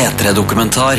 P3-dokumentar. 0.00 0.96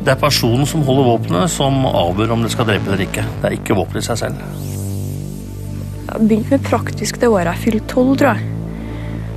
Det 0.00 0.08
er 0.08 0.16
personen 0.16 0.64
som 0.64 0.80
holder 0.86 1.04
våpenet, 1.04 1.52
som 1.52 1.82
avgjør 1.84 2.32
om 2.32 2.46
det 2.46 2.52
skal 2.54 2.64
drepe 2.70 2.88
eller 2.88 3.02
ikke. 3.04 3.26
Det 3.42 3.48
er 3.50 3.56
ikke 3.58 3.76
våpenet 3.76 4.00
i 4.00 4.06
seg 4.06 4.22
selv. 4.22 4.38
Jeg 6.06 6.22
begynte 6.22 6.54
med 6.54 6.64
praktisk 6.64 7.20
det 7.20 7.28
året 7.28 7.50
jeg 7.50 7.64
fylte 7.66 7.90
tolv, 7.92 8.14
tror 8.22 8.38
jeg. 8.40 8.40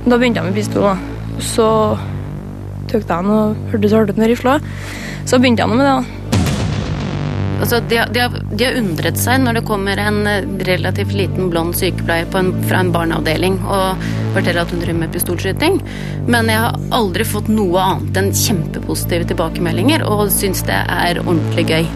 Da 0.06 0.16
begynte 0.16 0.40
jeg 0.40 0.48
med 0.48 0.56
pistol. 0.56 0.86
da. 0.88 0.96
Så 1.44 1.68
tok 2.88 3.02
jeg 3.02 3.08
den 3.10 3.32
og 3.34 3.68
hørte 3.74 3.92
så 3.92 4.00
hardt 4.00 4.14
ut 4.14 4.22
med 4.24 4.32
rifla. 4.32 4.56
Så 5.28 5.42
begynte 5.42 5.66
jeg 5.66 5.74
med 5.74 5.84
det. 5.84 5.90
da. 5.92 6.23
Altså, 7.64 7.78
de, 7.88 7.96
har- 7.96 8.10
de, 8.12 8.20
har, 8.20 8.34
de 8.60 8.64
har 8.66 8.74
undret 8.76 9.16
seg 9.16 9.40
når 9.40 9.56
det 9.56 9.62
kommer 9.64 10.00
en 10.02 10.18
eh, 10.28 10.44
relativt 10.68 11.14
liten 11.16 11.46
blond 11.48 11.72
sykepleier 11.78 12.26
på 12.28 12.42
en, 12.42 12.50
fra 12.68 12.82
en 12.84 12.90
barneavdeling 12.92 13.56
og 13.64 14.02
forteller 14.34 14.60
at 14.66 14.74
hun 14.74 14.82
driver 14.82 14.98
med 15.00 15.14
pistolskyting. 15.14 15.78
Men 16.28 16.52
jeg 16.52 16.60
har 16.60 16.76
aldri 16.98 17.24
fått 17.24 17.48
noe 17.48 17.80
annet 17.80 18.20
enn 18.20 18.28
kjempepositive 18.36 19.30
tilbakemeldinger 19.32 20.04
og 20.04 20.26
syns 20.34 20.60
det 20.68 20.76
er 20.98 21.22
ordentlig 21.24 21.64
gøy. 21.72 21.88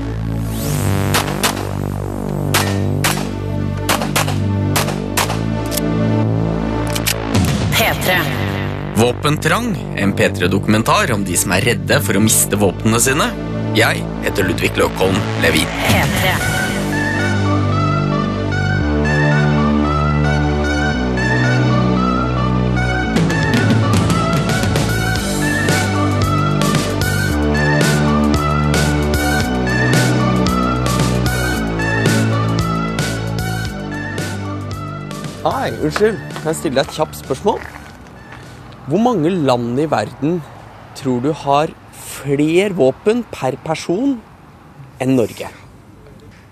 P3. 7.72 8.18
Våpentrang, 8.96 9.94
en 9.96 10.12
P3-dokumentar 10.16 11.12
om 11.14 11.24
de 11.24 11.36
som 11.38 11.52
er 11.54 11.60
redde 11.72 12.00
for 12.02 12.18
å 12.18 12.22
miste 12.24 12.58
våpnene 12.58 13.00
sine. 13.02 13.28
Jeg 13.76 14.00
heter 14.24 14.42
Ludvig 14.42 14.70
Løkholm 14.76 15.16
Levin. 15.42 15.68
P3. 15.88 16.30
Hei, 35.44 35.70
unnskyld. 35.84 36.16
Kan 36.16 36.46
jeg 36.46 36.56
stille 36.56 36.80
deg 36.80 36.88
et 36.88 36.96
kjapt 36.96 37.20
spørsmål? 37.20 37.60
Hvor 38.88 39.04
mange 39.04 39.30
land 39.30 39.76
i 39.76 39.90
verden 39.90 40.40
tror 40.96 41.20
du 41.20 41.30
har 41.44 41.70
flere 42.18 42.74
våpen 42.76 43.24
per 43.30 43.56
person 43.64 44.16
enn 45.02 45.16
Norge? 45.16 45.50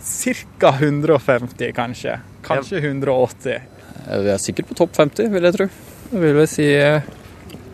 Cirka 0.07 0.71
150, 0.79 1.73
kanskje. 1.75 2.19
Kanskje 2.47 2.81
180. 2.85 3.61
Vi 4.07 4.31
er 4.31 4.43
sikkert 4.43 4.71
på 4.71 4.79
topp 4.79 4.95
50, 4.97 5.31
vil 5.33 5.49
jeg 5.49 5.57
tro. 5.57 5.67
Jeg 6.13 6.23
vil 6.23 6.37
vel 6.37 6.49
si 6.51 6.67
eh, 6.71 7.07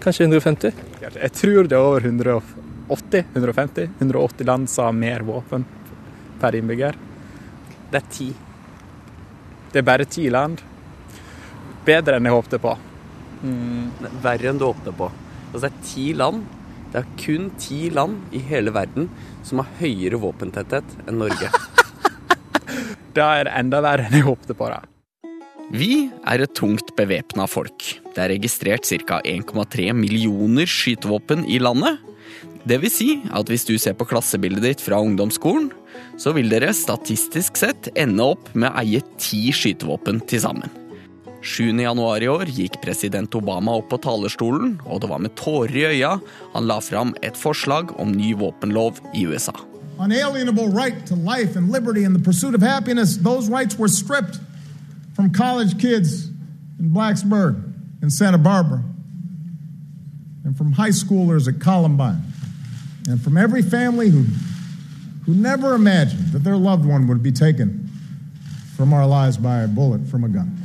kanskje 0.01 0.29
150. 0.31 0.79
Jeg 1.03 1.33
tror 1.37 1.69
det 1.69 1.77
er 1.77 1.83
over 1.85 2.07
180, 2.09 3.27
150, 3.35 3.91
180 4.01 4.49
land 4.49 4.71
som 4.73 4.89
har 4.89 4.97
mer 4.97 5.27
våpen 5.29 5.67
per 6.41 6.57
innbygger. 6.57 6.97
Det 7.93 8.01
er 8.01 8.09
ti. 8.13 8.31
Det 9.73 9.83
er 9.83 9.87
bare 9.87 10.09
ti 10.09 10.25
land. 10.33 10.63
Bedre 11.85 12.17
enn 12.17 12.29
jeg 12.29 12.37
håpte 12.39 12.63
på. 12.63 12.73
Er 13.43 14.11
Verre 14.25 14.53
enn 14.53 14.61
du 14.61 14.67
håpte 14.69 14.95
på. 14.97 15.11
Altså, 15.53 15.67
det 15.67 15.71
er 15.71 15.87
ti 15.91 16.09
land. 16.17 16.47
Det 16.93 17.01
er 17.01 17.13
kun 17.17 17.51
ti 17.57 17.87
land 17.89 18.35
i 18.37 18.41
hele 18.45 18.73
verden 18.75 19.09
som 19.47 19.63
har 19.63 19.71
høyere 19.81 20.21
våpentetthet 20.21 20.97
enn 21.07 21.23
Norge. 21.25 21.53
Da 23.13 23.27
er 23.37 23.45
det 23.45 23.53
enda 23.59 23.83
verre 23.85 24.07
enn 24.09 24.15
jeg 24.17 24.25
håpte 24.25 24.55
på. 24.57 24.71
det. 24.73 24.81
Vi 25.73 26.09
er 26.29 26.41
et 26.45 26.55
tungt 26.57 26.95
bevæpna 26.97 27.45
folk. 27.49 27.85
Det 28.13 28.23
er 28.23 28.33
registrert 28.33 28.89
ca. 28.89 29.21
1,3 29.21 29.93
millioner 29.97 30.69
skytevåpen 30.69 31.45
i 31.45 31.59
landet. 31.61 32.01
Det 32.65 32.79
vil 32.81 32.93
si 32.93 33.11
at 33.29 33.49
hvis 33.53 33.67
du 33.69 33.75
ser 33.77 33.97
på 33.99 34.09
klassebildet 34.09 34.65
ditt 34.65 34.85
fra 34.85 35.01
ungdomsskolen, 35.05 35.71
så 36.17 36.33
vil 36.37 36.49
dere 36.53 36.73
statistisk 36.77 37.61
sett 37.61 37.89
ende 37.97 38.33
opp 38.35 38.53
med 38.55 38.71
å 38.71 38.85
eie 38.85 39.05
ti 39.21 39.51
skytevåpen 39.53 40.25
til 40.29 40.45
sammen. 40.45 40.82
7. 41.43 41.79
januar 41.79 42.17
i 42.17 42.21
unalienable 50.03 50.69
right 50.69 51.07
to 51.07 51.15
life 51.15 51.57
and 51.57 51.71
liberty 51.71 52.05
and 52.05 52.15
the 52.15 52.19
pursuit 52.19 52.55
of 52.55 52.61
happiness, 52.61 53.17
those 53.19 53.49
rights 53.49 53.79
were 53.79 53.89
stripped 53.89 54.39
from 55.15 55.31
college 55.31 55.79
kids 55.79 56.29
in 56.79 56.91
Blacksburg 56.91 57.73
and 58.03 58.13
Santa 58.13 58.39
Barbara, 58.39 58.83
and 60.45 60.57
from 60.57 60.73
high 60.73 60.91
schoolers 60.91 61.47
at 61.47 61.61
Columbine, 61.61 62.21
and 63.09 63.21
from 63.21 63.37
every 63.37 63.63
family 63.63 64.09
who, 64.09 64.25
who 65.25 65.35
never 65.35 65.75
imagined 65.75 66.33
that 66.33 66.41
their 66.41 66.57
loved 66.57 66.85
one 66.85 67.07
would 67.07 67.23
be 67.23 67.31
taken 67.31 67.89
from 68.77 68.93
our 68.93 69.07
lives 69.07 69.37
by 69.37 69.61
a 69.61 69.69
bullet 69.69 70.07
from 70.09 70.25
a 70.25 70.29
gun. 70.29 70.62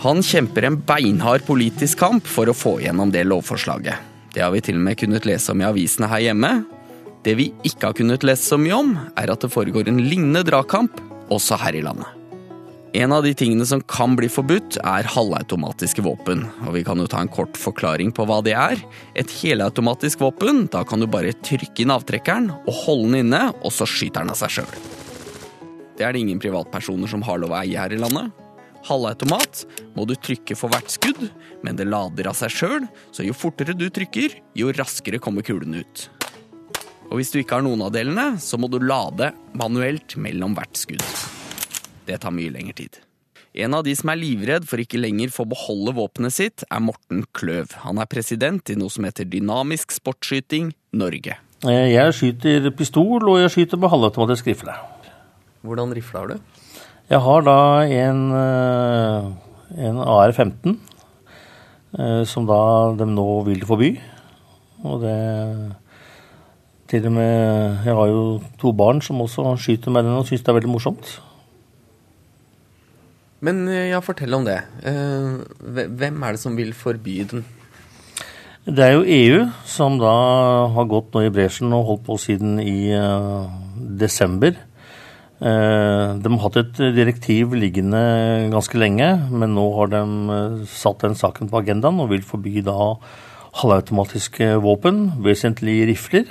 Han 0.00 0.22
kjemper 0.24 0.64
en 0.64 0.78
beinhard 0.80 1.42
politisk 1.44 1.98
kamp 2.00 2.24
for 2.24 2.48
å 2.48 2.56
få 2.56 2.78
gjennom 2.80 3.10
det 3.12 3.26
lovforslaget. 3.28 4.06
Det 4.32 4.40
har 4.40 4.52
vi 4.54 4.62
til 4.64 4.78
og 4.78 4.86
med 4.86 4.96
kunnet 4.96 5.26
lese 5.28 5.52
om 5.52 5.60
i 5.60 5.66
avisene 5.68 6.08
her 6.08 6.22
hjemme. 6.24 6.52
Det 7.20 7.34
vi 7.36 7.50
ikke 7.68 7.90
har 7.90 7.98
kunnet 7.98 8.24
lese 8.24 8.54
så 8.54 8.56
mye 8.56 8.78
om, 8.78 8.94
er 9.20 9.28
at 9.28 9.44
det 9.44 9.52
foregår 9.52 9.90
en 9.90 10.00
lignende 10.00 10.40
dragkamp 10.48 11.02
også 11.28 11.58
her 11.60 11.76
i 11.76 11.84
landet. 11.84 12.08
En 12.96 13.12
av 13.12 13.28
de 13.28 13.34
tingene 13.36 13.66
som 13.68 13.84
kan 13.92 14.16
bli 14.16 14.30
forbudt, 14.32 14.80
er 14.80 15.12
halvautomatiske 15.12 16.02
våpen. 16.02 16.46
Og 16.64 16.78
vi 16.78 16.86
kan 16.86 16.98
jo 16.98 17.06
ta 17.10 17.20
en 17.20 17.30
kort 17.30 17.60
forklaring 17.60 18.08
på 18.16 18.24
hva 18.24 18.40
det 18.42 18.56
er. 18.56 18.80
Et 19.20 19.36
helautomatisk 19.42 20.24
våpen, 20.24 20.64
da 20.72 20.80
kan 20.88 21.04
du 21.04 21.10
bare 21.12 21.36
trykke 21.44 21.84
inn 21.84 21.92
avtrekkeren 21.92 22.48
og 22.64 22.84
holde 22.86 23.12
den 23.12 23.26
inne, 23.26 23.50
og 23.60 23.76
så 23.76 23.84
skyter 23.84 24.24
den 24.24 24.32
av 24.32 24.40
seg 24.40 24.56
sjøl. 24.62 24.76
Det 26.00 26.08
er 26.08 26.16
det 26.16 26.24
ingen 26.24 26.40
privatpersoner 26.40 27.12
som 27.12 27.22
har 27.28 27.44
lov 27.44 27.52
å 27.52 27.60
eie 27.60 27.76
her 27.76 27.92
i 27.92 28.00
landet. 28.00 28.32
Halvautomat 28.88 29.64
må 29.96 30.06
du 30.08 30.14
trykke 30.16 30.56
for 30.58 30.72
hvert 30.72 30.90
skudd, 30.92 31.26
men 31.64 31.76
det 31.76 31.88
lader 31.88 32.30
av 32.30 32.38
seg 32.38 32.54
sjøl, 32.54 32.86
så 33.12 33.26
jo 33.26 33.36
fortere 33.36 33.76
du 33.76 33.88
trykker, 33.92 34.38
jo 34.56 34.72
raskere 34.76 35.20
kommer 35.22 35.44
kulene 35.46 35.82
ut. 35.84 36.06
Og 37.10 37.18
hvis 37.18 37.32
du 37.34 37.40
ikke 37.40 37.58
har 37.58 37.66
noen 37.66 37.82
av 37.82 37.92
delene, 37.92 38.36
så 38.40 38.58
må 38.60 38.70
du 38.70 38.78
lade 38.80 39.32
manuelt 39.58 40.14
mellom 40.16 40.54
hvert 40.56 40.78
skudd. 40.78 41.04
Det 42.06 42.20
tar 42.22 42.34
mye 42.34 42.52
lengre 42.54 42.76
tid. 42.78 43.00
En 43.50 43.74
av 43.74 43.82
de 43.82 43.92
som 43.98 44.12
er 44.12 44.20
livredd 44.20 44.66
for 44.70 44.78
ikke 44.78 45.00
lenger 45.00 45.32
få 45.34 45.42
beholde 45.50 45.92
våpenet 45.96 46.34
sitt, 46.36 46.62
er 46.70 46.82
Morten 46.86 47.24
Kløv. 47.34 47.74
Han 47.82 47.98
er 47.98 48.06
president 48.10 48.70
i 48.70 48.76
noe 48.78 48.92
som 48.94 49.08
heter 49.08 49.26
Dynamisk 49.26 49.90
sportsskyting 49.96 50.70
Norge. 50.94 51.34
Eh, 51.66 51.90
Jeg 51.90 52.14
skyter 52.14 52.70
pistol, 52.70 53.26
og 53.26 53.40
jeg 53.42 53.50
skyter 53.50 53.76
med 53.82 53.90
halvautomatisk 53.90 54.46
rifle. 54.46 54.76
Hvordan 55.66 55.92
rifle 55.98 56.22
har 56.22 56.30
du? 56.30 56.59
Jeg 57.10 57.18
har 57.24 57.40
da 57.42 57.82
en, 57.90 58.18
eh, 58.38 59.24
en 59.82 59.96
AR-15, 59.98 60.76
eh, 61.98 62.22
som 62.22 62.46
da 62.46 62.94
de 62.94 63.06
nå 63.10 63.44
vil 63.48 63.66
forby. 63.66 63.98
Og 64.84 65.00
det 65.02 65.76
Til 66.90 67.06
og 67.06 67.12
med 67.12 67.84
Jeg 67.84 67.94
har 67.94 68.06
jo 68.06 68.40
to 68.58 68.72
barn 68.72 69.00
som 69.00 69.20
også 69.20 69.56
skyter 69.58 69.90
med 69.90 70.02
den 70.02 70.12
og 70.18 70.26
syns 70.26 70.42
det 70.42 70.48
er 70.48 70.58
veldig 70.58 70.70
morsomt. 70.70 71.20
Men 73.40 73.68
eh, 73.68 73.90
ja, 73.90 74.00
fortell 74.00 74.34
om 74.34 74.44
det. 74.44 74.62
Hvem 74.82 76.22
er 76.22 76.30
det 76.32 76.40
som 76.40 76.56
vil 76.56 76.72
forby 76.72 77.26
den? 77.30 77.44
Det 78.66 78.78
er 78.78 78.92
jo 78.92 79.04
EU 79.06 79.50
som 79.64 79.98
da 79.98 80.68
har 80.74 80.84
gått 80.84 81.12
nå 81.14 81.26
i 81.26 81.30
bresjen 81.30 81.72
og 81.72 81.86
holdt 81.86 82.06
på 82.06 82.18
siden 82.18 82.58
i 82.60 82.90
desember. 83.98 84.54
Eh, 85.40 86.08
de 86.20 86.32
har 86.34 86.42
hatt 86.44 86.58
et 86.60 86.80
direktiv 86.92 87.54
liggende 87.56 88.00
ganske 88.52 88.76
lenge, 88.76 89.08
men 89.32 89.54
nå 89.56 89.64
har 89.78 89.88
de 89.94 90.02
eh, 90.36 90.68
satt 90.68 91.00
den 91.06 91.16
saken 91.16 91.48
på 91.48 91.62
agendaen 91.62 92.00
og 92.02 92.10
vil 92.12 92.26
forby 92.26 92.60
da 92.66 92.76
halvautomatiske 93.62 94.52
våpen, 94.60 95.06
vesentlig 95.24 95.80
rifler. 95.88 96.28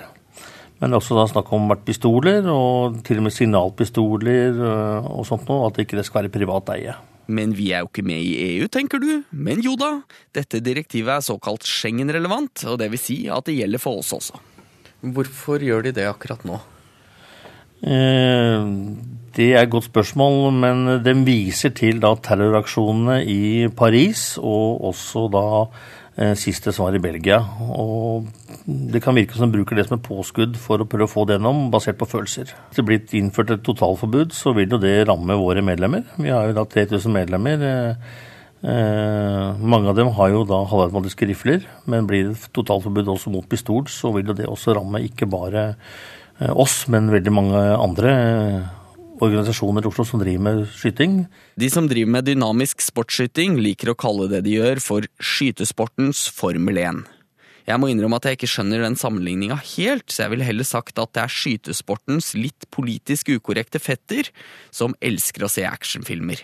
Men 0.80 0.94
det 0.94 0.96
er 0.96 1.02
også 1.02 1.18
da 1.18 1.26
snakk 1.28 1.50
om 1.58 1.68
hvert 1.72 1.84
pistoler, 1.88 2.46
og 2.54 3.02
til 3.08 3.20
og 3.20 3.26
med 3.26 3.36
signalpistoler 3.36 4.62
eh, 4.70 5.10
og 5.10 5.26
sånt 5.28 5.50
noe, 5.50 5.68
at 5.68 5.80
det 5.80 5.88
ikke 5.88 6.06
skal 6.06 6.24
være 6.24 6.36
privat 6.38 6.72
eie. 6.78 6.96
Men 7.30 7.52
vi 7.58 7.72
er 7.74 7.84
jo 7.84 7.90
ikke 7.92 8.06
med 8.06 8.22
i 8.26 8.32
EU, 8.56 8.70
tenker 8.72 9.02
du? 9.02 9.10
Men 9.34 9.62
jo 9.66 9.76
da, 9.78 10.00
dette 10.38 10.62
direktivet 10.66 11.18
er 11.18 11.26
såkalt 11.26 11.66
Schengen-relevant, 11.66 12.64
og 12.70 12.80
det 12.82 12.94
vil 12.94 13.02
si 13.02 13.24
at 13.30 13.50
det 13.50 13.58
gjelder 13.58 13.82
for 13.82 14.02
oss 14.02 14.14
også. 14.16 14.38
Hvorfor 15.02 15.62
gjør 15.66 15.90
de 15.90 15.98
det 15.98 16.08
akkurat 16.10 16.46
nå? 16.46 16.62
Eh, 17.84 18.66
Det 19.40 19.54
er 19.54 19.62
et 19.62 19.70
godt 19.72 19.86
spørsmål, 19.86 20.52
men 20.52 21.04
den 21.06 21.22
viser 21.24 21.70
til 21.72 22.02
da 22.02 22.16
terroraksjonene 22.16 23.22
i 23.30 23.68
Paris, 23.70 24.38
og 24.42 24.82
også 24.90 25.30
da 25.32 25.44
siste 26.36 26.74
svar 26.76 26.92
i 26.98 27.00
Belgia. 27.00 27.38
Og 27.72 28.26
det 28.68 29.00
kan 29.02 29.16
virke 29.16 29.38
som 29.38 29.48
de 29.48 29.56
bruker 29.56 29.78
det 29.78 29.86
som 29.88 29.96
et 29.96 30.04
påskudd 30.04 30.58
for 30.60 30.82
å 30.82 30.88
prøve 30.90 31.08
å 31.08 31.14
få 31.14 31.24
det 31.30 31.38
gjennom, 31.38 31.70
basert 31.72 31.96
på 32.02 32.10
følelser. 32.10 32.52
Hvis 32.68 32.82
det 32.82 32.86
blir 32.90 33.16
innført 33.22 33.54
et 33.56 33.64
totalforbud, 33.64 34.34
så 34.36 34.52
vil 34.58 34.76
jo 34.76 34.82
det 34.82 35.08
ramme 35.08 35.38
våre 35.40 35.64
medlemmer. 35.64 36.04
Vi 36.18 36.34
har 36.34 36.50
jo 36.50 36.58
da 36.58 36.66
3000 36.66 37.14
medlemmer. 37.14 37.64
eh, 37.64 37.96
Eh, 38.60 39.56
mange 39.64 39.88
av 39.88 39.96
dem 39.96 40.10
har 40.18 40.34
jo 40.34 40.44
da 40.44 40.66
halvautomatiske 40.68 41.30
rifler, 41.30 41.64
men 41.88 42.08
blir 42.10 42.28
det 42.28 42.50
totalforbud 42.52 43.08
også 43.08 43.32
mot 43.32 43.48
pistol, 43.48 43.86
så 43.88 44.12
vil 44.12 44.28
jo 44.28 44.36
det 44.36 44.50
også 44.52 44.76
ramme 44.76 45.00
ikke 45.08 45.30
bare 45.32 45.62
eh, 45.70 46.19
oss, 46.48 46.86
men 46.88 47.12
veldig 47.12 47.34
mange 47.36 47.62
andre 47.76 48.12
eh, 48.16 48.68
organisasjoner 49.20 49.84
i 49.84 49.90
Oslo 49.90 50.06
som 50.08 50.22
driver 50.22 50.44
med 50.46 50.66
skyting. 50.72 51.24
De 51.60 51.70
som 51.72 51.88
driver 51.92 52.14
med 52.16 52.28
dynamisk 52.30 52.84
sportsskyting, 52.84 53.60
liker 53.60 53.92
å 53.92 53.98
kalle 54.00 54.30
det 54.32 54.46
de 54.48 54.56
gjør 54.58 54.82
for 54.84 55.08
skytesportens 55.20 56.28
Formel 56.32 56.80
1. 56.80 57.02
Jeg 57.70 57.78
må 57.78 57.92
innrømme 57.92 58.18
at 58.18 58.26
jeg 58.26 58.40
ikke 58.40 58.50
skjønner 58.50 58.82
den 58.82 58.98
sammenligninga 58.98 59.60
helt, 59.76 60.08
så 60.10 60.24
jeg 60.24 60.34
ville 60.34 60.48
heller 60.48 60.66
sagt 60.66 60.98
at 61.02 61.12
det 61.14 61.22
er 61.22 61.36
skytesportens 61.36 62.32
litt 62.34 62.66
politisk 62.74 63.30
ukorrekte 63.36 63.82
fetter 63.84 64.32
som 64.74 64.96
elsker 65.06 65.46
å 65.46 65.52
se 65.52 65.68
actionfilmer. 65.70 66.42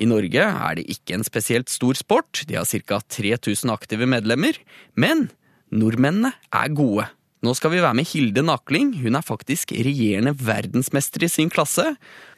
I 0.00 0.08
Norge 0.08 0.46
er 0.46 0.78
det 0.78 0.86
ikke 0.94 1.18
en 1.18 1.26
spesielt 1.26 1.68
stor 1.68 1.98
sport, 1.98 2.44
de 2.48 2.56
har 2.56 2.64
ca. 2.88 3.02
3000 3.04 3.74
aktive 3.74 4.08
medlemmer, 4.08 4.56
men 4.96 5.28
nordmennene 5.68 6.32
er 6.48 6.72
gode. 6.72 7.10
Nå 7.42 7.56
skal 7.58 7.72
vi 7.72 7.80
være 7.82 7.96
med 7.98 8.06
Hilde 8.06 8.44
Nakling. 8.46 8.92
Hun 9.02 9.18
er 9.18 9.24
faktisk 9.26 9.72
regjerende 9.74 10.30
verdensmester 10.38 11.24
i 11.26 11.28
sin 11.30 11.48
klasse. 11.50 11.82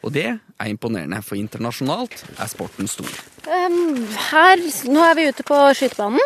Og 0.00 0.14
det 0.16 0.24
er 0.32 0.70
imponerende, 0.70 1.18
for 1.20 1.36
internasjonalt 1.36 2.22
er 2.40 2.48
sporten 2.48 2.88
stor. 2.88 3.10
Um, 3.44 4.00
her, 4.30 4.62
Nå 4.88 5.02
er 5.04 5.18
vi 5.18 5.26
ute 5.28 5.44
på 5.44 5.58
skytebanen. 5.76 6.24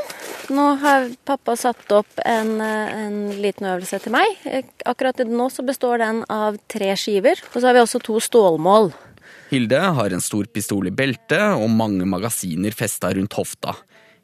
Nå 0.55 0.69
har 0.85 1.09
pappa 1.27 1.57
satt 1.59 1.91
opp 1.91 2.23
en, 2.23 2.55
en, 2.63 3.19
liten 3.43 3.67
øvelse 3.67 3.99
til 4.05 4.15
meg. 4.15 4.39
Akkurat 4.87 5.27
nå 5.27 5.51
så 5.51 5.67
består 5.67 5.99
den 6.05 6.23
av 6.31 6.63
tre 6.71 6.95
skiver. 6.95 7.43
Og 7.51 7.59
så 7.59 7.67
har 7.67 7.75
vi 7.75 7.83
også 7.83 8.03
to 8.07 8.23
stålmål. 8.23 8.93
Hilde 9.51 9.83
har 9.99 10.15
en 10.15 10.23
stor 10.23 10.47
pistol 10.55 10.87
i 10.87 10.95
beltet 10.95 11.59
og 11.59 11.67
mange 11.73 12.07
magasiner 12.07 12.79
festa 12.79 13.11
rundt 13.17 13.35
hofta. 13.35 13.75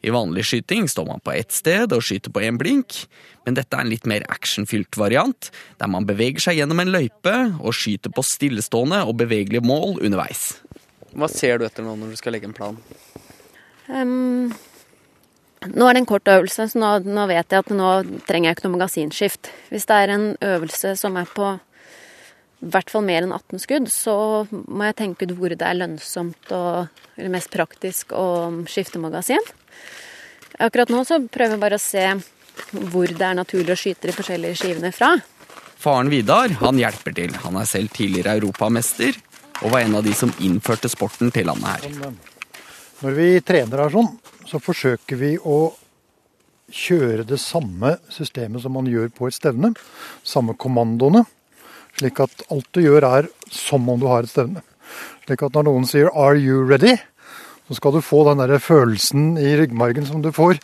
I 0.04 0.12
vanlig 0.12 0.44
skyting 0.44 0.88
står 0.90 1.06
man 1.08 1.22
på 1.24 1.32
ett 1.32 1.52
sted 1.54 1.92
og 1.96 2.02
skyter 2.04 2.32
på 2.34 2.42
én 2.44 2.58
blink, 2.60 3.06
men 3.46 3.56
dette 3.56 3.76
er 3.76 3.86
en 3.86 3.92
litt 3.92 4.04
mer 4.08 4.26
actionfylt 4.28 4.98
variant, 5.00 5.48
der 5.80 5.88
man 5.88 6.04
beveger 6.08 6.44
seg 6.44 6.58
gjennom 6.60 6.82
en 6.82 6.92
løype 6.92 7.34
og 7.60 7.72
skyter 7.76 8.12
på 8.12 8.24
stillestående 8.24 9.00
og 9.08 9.16
bevegelige 9.22 9.64
mål 9.64 10.02
underveis. 10.04 10.58
Hva 11.14 11.30
ser 11.30 11.60
du 11.60 11.66
etter 11.68 11.86
nå 11.86 11.96
når 11.96 12.12
du 12.12 12.20
skal 12.20 12.36
legge 12.36 12.50
en 12.50 12.56
plan? 12.56 12.78
Um, 13.88 14.52
nå 15.72 15.88
er 15.88 15.96
det 15.96 16.02
en 16.02 16.10
kort 16.10 16.28
øvelse, 16.28 16.68
så 16.68 16.80
nå, 16.80 16.90
nå, 17.06 17.28
vet 17.30 17.52
jeg 17.52 17.64
at 17.64 17.72
nå 17.72 17.92
trenger 18.28 18.50
jeg 18.50 18.58
ikke 18.58 18.66
noe 18.68 18.76
magasinskift. 18.76 19.52
Hvis 19.72 19.88
det 19.88 20.00
er 20.02 20.14
en 20.16 20.26
øvelse 20.44 20.96
som 21.00 21.16
er 21.20 21.30
på 21.30 21.54
i 22.64 22.68
hvert 22.72 22.88
fall 22.88 23.04
mer 23.04 23.24
enn 23.24 23.32
18 23.34 23.60
skudd, 23.60 23.90
så 23.92 24.14
må 24.50 24.86
jeg 24.88 24.96
tenke 25.00 25.26
ut 25.28 25.34
hvor 25.36 25.52
det 25.52 25.64
er 25.64 25.76
lønnsomt 25.76 26.52
og 26.56 27.02
eller 27.14 27.30
mest 27.36 27.52
praktisk 27.52 28.14
å 28.16 28.26
skifte 28.70 28.98
magasin. 29.02 29.42
Akkurat 30.62 30.90
nå 30.92 31.02
så 31.06 31.18
prøver 31.26 31.56
vi 31.56 31.62
bare 31.64 31.78
å 31.80 31.82
se 31.82 32.06
hvor 32.70 33.10
det 33.10 33.26
er 33.26 33.38
naturlig 33.38 33.74
å 33.74 33.78
skyte 33.78 34.08
de 34.08 34.14
forskjellige 34.14 34.60
skivene 34.60 34.92
fra. 34.94 35.14
Faren 35.84 36.10
Vidar 36.12 36.54
han 36.62 36.78
hjelper 36.78 37.14
til. 37.16 37.34
Han 37.44 37.58
er 37.60 37.68
selv 37.68 37.92
tidligere 37.92 38.36
europamester 38.38 39.16
og 39.62 39.72
var 39.72 39.84
en 39.84 39.98
av 39.98 40.04
de 40.06 40.14
som 40.16 40.32
innførte 40.44 40.90
sporten 40.90 41.32
til 41.34 41.48
landet 41.50 41.86
her. 41.90 42.12
Når 43.02 43.16
vi 43.18 43.28
trener 43.44 43.84
her 43.84 43.92
sånn, 43.92 44.12
så 44.48 44.60
forsøker 44.62 45.18
vi 45.18 45.34
å 45.38 45.74
kjøre 46.74 47.26
det 47.28 47.38
samme 47.42 47.96
systemet 48.12 48.62
som 48.64 48.74
man 48.76 48.88
gjør 48.88 49.10
på 49.14 49.28
et 49.28 49.36
stevne. 49.36 49.74
Samme 50.26 50.56
kommandoene. 50.58 51.24
Slik 51.98 52.22
at 52.24 52.46
alt 52.50 52.70
du 52.74 52.82
gjør 52.82 53.06
er 53.06 53.28
som 53.52 53.84
om 53.90 54.00
du 54.00 54.08
har 54.10 54.24
et 54.24 54.32
stevne. 54.32 54.64
Slik 55.24 55.44
at 55.46 55.54
når 55.54 55.68
noen 55.68 55.86
sier 55.88 56.10
'are 56.10 56.38
you 56.38 56.64
ready', 56.66 56.98
så 57.68 57.78
skal 57.78 57.94
du 57.94 58.02
få 58.04 58.24
den 58.28 58.42
der 58.42 58.58
følelsen 58.60 59.38
i 59.40 59.54
ryggmargen 59.60 60.06
som 60.08 60.22
du 60.24 60.30
får 60.34 60.60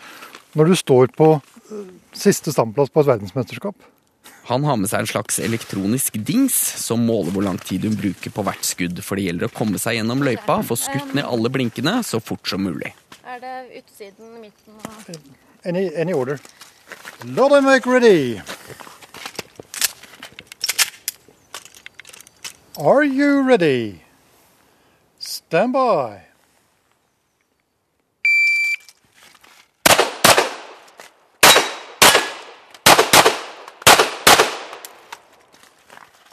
når 0.59 0.73
du 0.73 0.77
står 0.77 1.15
på 1.17 1.33
eh, 1.39 1.89
siste 2.17 2.53
standplass 2.53 2.93
på 2.93 3.05
et 3.05 3.11
verdensmesterskap. 3.15 3.77
Han 4.51 4.65
har 4.67 4.79
med 4.81 4.91
seg 4.91 5.05
en 5.05 5.11
slags 5.11 5.39
elektronisk 5.43 6.17
dings 6.27 6.57
som 6.83 7.05
måler 7.07 7.31
hvor 7.35 7.45
lang 7.47 7.61
tid 7.63 7.87
hun 7.87 7.95
bruker 7.99 8.35
på 8.35 8.45
hvert 8.47 8.67
skudd, 8.67 8.99
for 9.07 9.17
det 9.17 9.29
gjelder 9.29 9.47
å 9.47 9.55
komme 9.55 9.79
seg 9.79 10.01
gjennom 10.01 10.25
løypa, 10.27 10.59
få 10.67 10.77
skutt 10.79 11.15
ned 11.15 11.29
alle 11.29 11.53
blinkene 11.53 12.01
så 12.07 12.19
fort 12.25 12.51
som 12.51 12.65
mulig. 12.67 12.91
Er 13.23 13.39
det 13.45 13.55
utsiden, 13.79 14.41
midten 14.43 14.81
og 14.81 15.39
Any, 15.63 15.91
any 15.95 16.15
order. 16.15 16.41
Load 17.25 17.51
them 17.53 17.65
make 17.65 17.85
ready. 17.85 18.41
Are 22.79 23.05
you 23.05 23.43
ready? 23.43 24.01
Stand 25.19 25.75
by. 25.75 26.30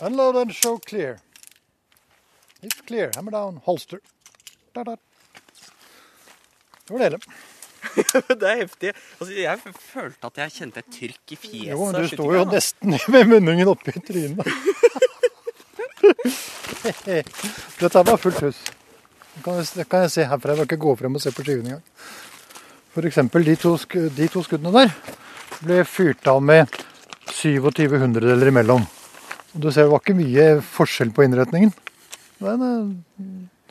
Unload 0.02 0.36
and 0.36 0.54
show 0.54 0.78
clear. 0.78 1.20
It's 2.62 2.82
clear, 2.82 3.12
hammer 3.16 3.32
down, 3.32 3.62
holster. 3.66 4.00
Da, 4.76 4.84
da. 4.84 4.96
Det 6.86 6.94
var 6.94 7.00
det 7.00 7.06
hele. 7.06 7.20
det 8.40 8.50
er 8.50 8.56
heftig. 8.56 8.94
Altså, 9.20 9.34
jeg 9.34 9.60
følte 9.80 10.30
at 10.30 10.38
jeg 10.38 10.52
kjente 10.58 10.80
et 10.84 10.92
trykk 10.94 11.34
i 11.34 11.36
fjeset. 11.36 11.72
Jo, 11.72 11.86
men 11.86 12.02
du 12.02 12.08
står 12.12 12.36
jo 12.36 12.44
nesten 12.52 12.98
med 13.14 13.32
munningen 13.32 13.72
oppi 13.74 13.94
trynet. 13.98 14.48
Dette 17.82 18.04
var 18.06 18.18
fullt 18.22 18.42
hus. 18.46 18.60
Det 19.34 19.44
kan, 19.46 19.58
jeg, 19.62 19.88
kan 19.90 20.06
jeg 20.06 20.14
se 20.14 20.28
herfra. 20.30 20.54
Jeg 20.54 20.62
vil 20.62 20.70
ikke 20.70 20.84
gå 20.86 20.96
frem 21.00 21.18
og 21.18 21.24
se 21.24 21.34
på 21.34 21.46
skiven 21.46 21.66
engang. 21.66 21.86
F.eks. 22.94 23.20
De, 23.34 23.56
to, 23.62 23.74
de 24.18 24.30
to 24.34 24.46
skuddene 24.46 24.74
der 24.74 24.94
ble 25.62 25.82
fyrt 25.90 26.30
av 26.30 26.42
med 26.42 26.70
27 27.34 27.98
hundredeler 27.98 28.54
imellom. 28.54 28.86
Og 29.56 29.64
du 29.64 29.70
ser 29.72 29.88
det 29.88 29.94
var 29.94 30.04
ikke 30.04 30.18
mye 30.18 30.48
forskjell 30.66 31.14
på 31.16 31.26
innretningen. 31.26 31.74
Men, 32.44 32.66
eh, 32.68 33.68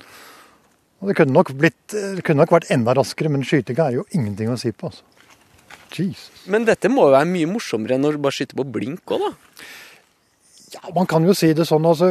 og 1.00 1.10
det 1.10 1.16
kunne, 1.18 1.36
nok 1.36 1.52
blitt, 1.58 1.82
det 1.92 2.24
kunne 2.26 2.42
nok 2.42 2.54
vært 2.56 2.70
enda 2.74 2.96
raskere, 2.96 3.30
men 3.32 3.44
skytinga 3.46 3.90
er 3.90 3.98
jo 4.00 4.06
ingenting 4.16 4.50
å 4.50 4.58
si 4.60 4.72
på. 4.72 4.90
Altså. 4.90 5.04
Jesus. 5.96 6.44
Men 6.50 6.66
dette 6.66 6.90
må 6.92 7.06
jo 7.06 7.14
være 7.14 7.28
mye 7.30 7.48
morsommere 7.48 7.96
enn 7.96 8.08
å 8.08 8.14
bare 8.18 8.34
skyte 8.34 8.56
på 8.58 8.66
blink 8.68 9.12
òg, 9.14 9.28
da? 9.28 9.66
Ja, 10.76 10.82
man 10.96 11.06
kan 11.08 11.24
jo 11.24 11.34
si 11.36 11.52
det 11.56 11.64
sånn. 11.68 11.86
altså 11.86 12.10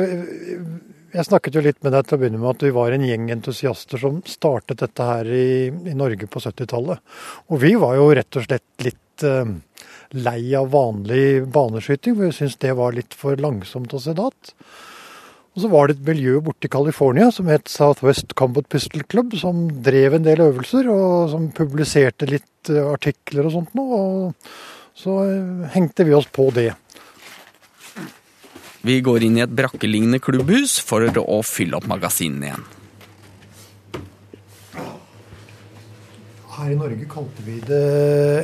jeg 1.16 1.28
snakket 1.30 1.56
jo 1.56 1.64
litt 1.64 1.78
med 1.86 1.94
deg 1.96 2.08
til 2.08 2.18
å 2.18 2.20
begynne 2.20 2.40
med 2.42 2.50
at 2.50 2.64
vi 2.66 2.74
var 2.76 2.92
en 2.92 3.06
gjeng 3.06 3.30
entusiaster 3.36 4.02
som 4.02 4.18
startet 4.28 4.82
dette 4.82 5.08
her 5.08 5.30
i, 5.32 5.48
i 5.72 5.96
Norge 5.96 6.28
på 6.28 6.42
70-tallet. 6.44 7.00
Og 7.52 7.62
vi 7.62 7.76
var 7.80 7.96
jo 7.96 8.10
rett 8.18 8.40
og 8.40 8.48
slett 8.48 8.84
litt 8.84 9.00
uh, 9.24 9.46
lei 10.16 10.56
av 10.58 10.72
vanlig 10.74 11.46
baneskyting, 11.54 12.18
for 12.18 12.28
jeg 12.28 12.38
syntes 12.40 12.60
det 12.64 12.76
var 12.78 12.98
litt 12.98 13.16
for 13.18 13.40
langsomt 13.40 13.96
og 13.96 14.04
sedat. 14.04 14.54
Og 15.56 15.64
så 15.64 15.72
var 15.72 15.88
det 15.88 15.96
et 15.96 16.08
miljø 16.10 16.42
borte 16.44 16.68
i 16.68 16.72
California 16.72 17.30
som 17.32 17.48
het 17.48 17.72
Southwest 17.72 18.36
Combat 18.36 18.68
Pistol 18.68 19.06
Club, 19.08 19.38
som 19.40 19.70
drev 19.86 20.18
en 20.18 20.26
del 20.26 20.44
øvelser, 20.44 20.90
og 20.92 21.30
som 21.32 21.52
publiserte 21.56 22.28
litt 22.28 22.74
uh, 22.74 22.92
artikler 22.92 23.48
og 23.48 23.56
sånt 23.56 23.78
noe. 23.78 24.02
Og 24.02 24.98
så 25.00 25.20
uh, 25.24 25.68
hengte 25.76 26.08
vi 26.08 26.18
oss 26.18 26.28
på 26.28 26.50
det. 26.56 26.74
Vi 28.86 29.00
går 29.02 29.24
inn 29.26 29.40
i 29.40 29.46
et 29.48 29.54
brakkelignende 29.56 30.20
klubbhus 30.22 30.78
for 30.86 31.08
å 31.08 31.40
fylle 31.48 31.80
opp 31.80 31.88
magasinene 31.90 32.52
igjen. 32.52 32.74
Her 36.56 36.72
i 36.72 36.78
Norge 36.80 37.08
kalte 37.12 37.44
vi 37.44 37.58
det 37.68 37.82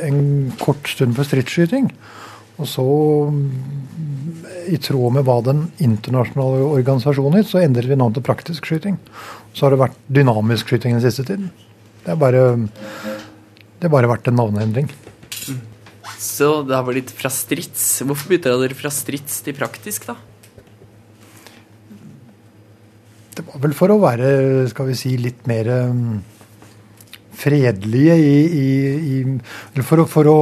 en 0.08 0.52
kort 0.60 0.90
stund 0.92 1.16
for 1.16 1.28
stridsskyting. 1.28 1.88
Og 2.62 2.68
så, 2.68 2.86
i 4.70 4.78
tråd 4.84 5.16
med 5.16 5.26
hva 5.26 5.38
den 5.46 5.64
internasjonale 5.82 6.66
organisasjonen 6.68 7.40
het, 7.40 7.50
så 7.50 7.62
endret 7.62 7.90
vi 7.90 7.98
navn 7.98 8.14
til 8.18 8.26
praktisk 8.26 8.68
skyting. 8.68 9.00
Så 9.56 9.66
har 9.66 9.74
det 9.74 9.82
vært 9.82 10.02
dynamisk 10.12 10.74
skyting 10.74 10.98
den 10.98 11.06
siste 11.06 11.26
tiden. 11.30 11.50
Det 12.04 12.12
har 12.14 12.20
bare, 12.20 12.44
det 13.80 13.88
har 13.88 13.96
bare 13.96 14.12
vært 14.12 14.28
en 14.30 14.38
navneendring. 14.42 14.92
Så 16.22 16.52
det 16.68 16.76
har 16.76 16.86
blitt 16.86 17.14
fra 17.16 17.32
strids. 17.34 17.86
Hvorfor 18.06 18.36
bytta 18.36 18.54
dere 18.62 18.78
fra 18.78 18.92
strids 18.94 19.40
til 19.46 19.58
praktisk, 19.58 20.12
da? 20.12 20.18
Det 23.32 23.48
var 23.48 23.64
vel 23.64 23.74
for 23.78 23.94
å 23.94 24.02
være, 24.02 24.68
skal 24.70 24.92
vi 24.92 25.00
si, 25.00 25.16
litt 25.18 25.48
mer 25.50 25.72
fredelige 27.42 28.16
i, 28.18 28.34
i, 28.62 28.70
i 29.20 29.84
for, 29.86 30.04
å, 30.04 30.08
for, 30.10 30.30
å, 30.32 30.40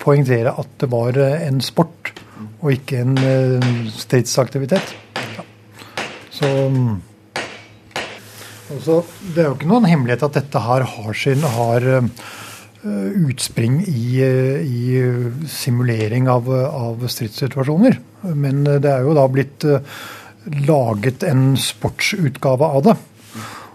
poengtere 0.00 0.54
at 0.56 0.74
det 0.80 0.88
var 0.92 1.16
uh, 1.20 1.36
en 1.44 1.60
sport 1.60 2.14
og 2.62 2.72
ikke 2.72 3.02
en 3.02 3.16
uh, 3.20 3.70
stridsaktivitet. 3.92 4.94
Ja. 5.36 5.44
Så 6.32 6.48
også, 8.70 9.00
Det 9.34 9.42
er 9.42 9.50
jo 9.50 9.56
ikke 9.58 9.68
noen 9.68 9.88
hemmelighet 9.90 10.24
at 10.28 10.38
dette 10.38 10.62
her 10.64 10.86
har 10.94 11.18
sin 11.18 11.44
har 11.56 11.84
uh, 12.00 12.08
utspring 13.26 13.82
i, 13.84 14.24
i 14.24 15.02
simulering 15.52 16.30
av, 16.32 16.48
av, 16.48 17.04
stridssituasjoner. 17.12 17.98
Men 18.32 18.64
det 18.64 18.88
er 18.88 19.04
jo 19.04 19.12
da 19.18 19.26
blitt 19.28 19.66
laget 20.64 21.26
en 21.28 21.50
sportsutgave 21.60 22.70
av 22.78 22.86
det. 22.88 22.96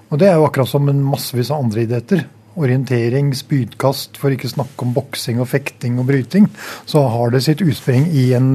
Og 0.10 0.22
det 0.22 0.30
er 0.30 0.40
jo 0.40 0.48
akkurat 0.48 0.70
som 0.70 0.90
en 0.90 1.04
massevis 1.06 1.52
av 1.54 1.62
andre 1.66 1.86
idretter. 1.86 2.26
Orientering, 2.56 3.34
spydkast, 3.36 4.20
for 4.22 4.34
ikke 4.34 4.52
snakke 4.52 4.86
om 4.86 4.94
boksing 4.96 5.42
og 5.44 5.50
fekting 5.52 6.00
og 6.02 6.08
bryting, 6.10 6.48
så 6.90 7.06
har 7.12 7.34
det 7.34 7.44
sitt 7.46 7.64
utspring 7.66 8.08
i 8.12 8.30
en 8.38 8.54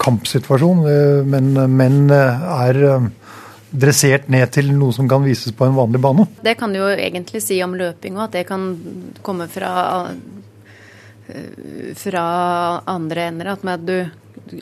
kampsituasjon. 0.00 0.80
Men 1.28 1.52
menn 1.76 2.10
er 2.10 2.80
dressert 3.74 4.28
ned 4.30 4.52
til 4.54 4.70
noe 4.74 4.94
som 4.94 5.08
kan 5.10 5.24
vises 5.26 5.54
på 5.56 5.66
en 5.66 5.76
vanlig 5.76 6.00
bane. 6.02 6.26
Det 6.46 6.56
kan 6.58 6.72
du 6.72 6.78
jo 6.80 6.90
egentlig 6.94 7.42
si 7.42 7.58
om 7.64 7.74
løping 7.78 8.18
òg, 8.18 8.28
at 8.28 8.36
det 8.38 8.44
kan 8.48 8.68
komme 9.26 9.48
fra, 9.50 9.72
fra 11.98 12.26
andre 12.90 13.28
ender. 13.32 13.52
At 13.54 13.66
med 13.66 13.86
du 13.88 13.96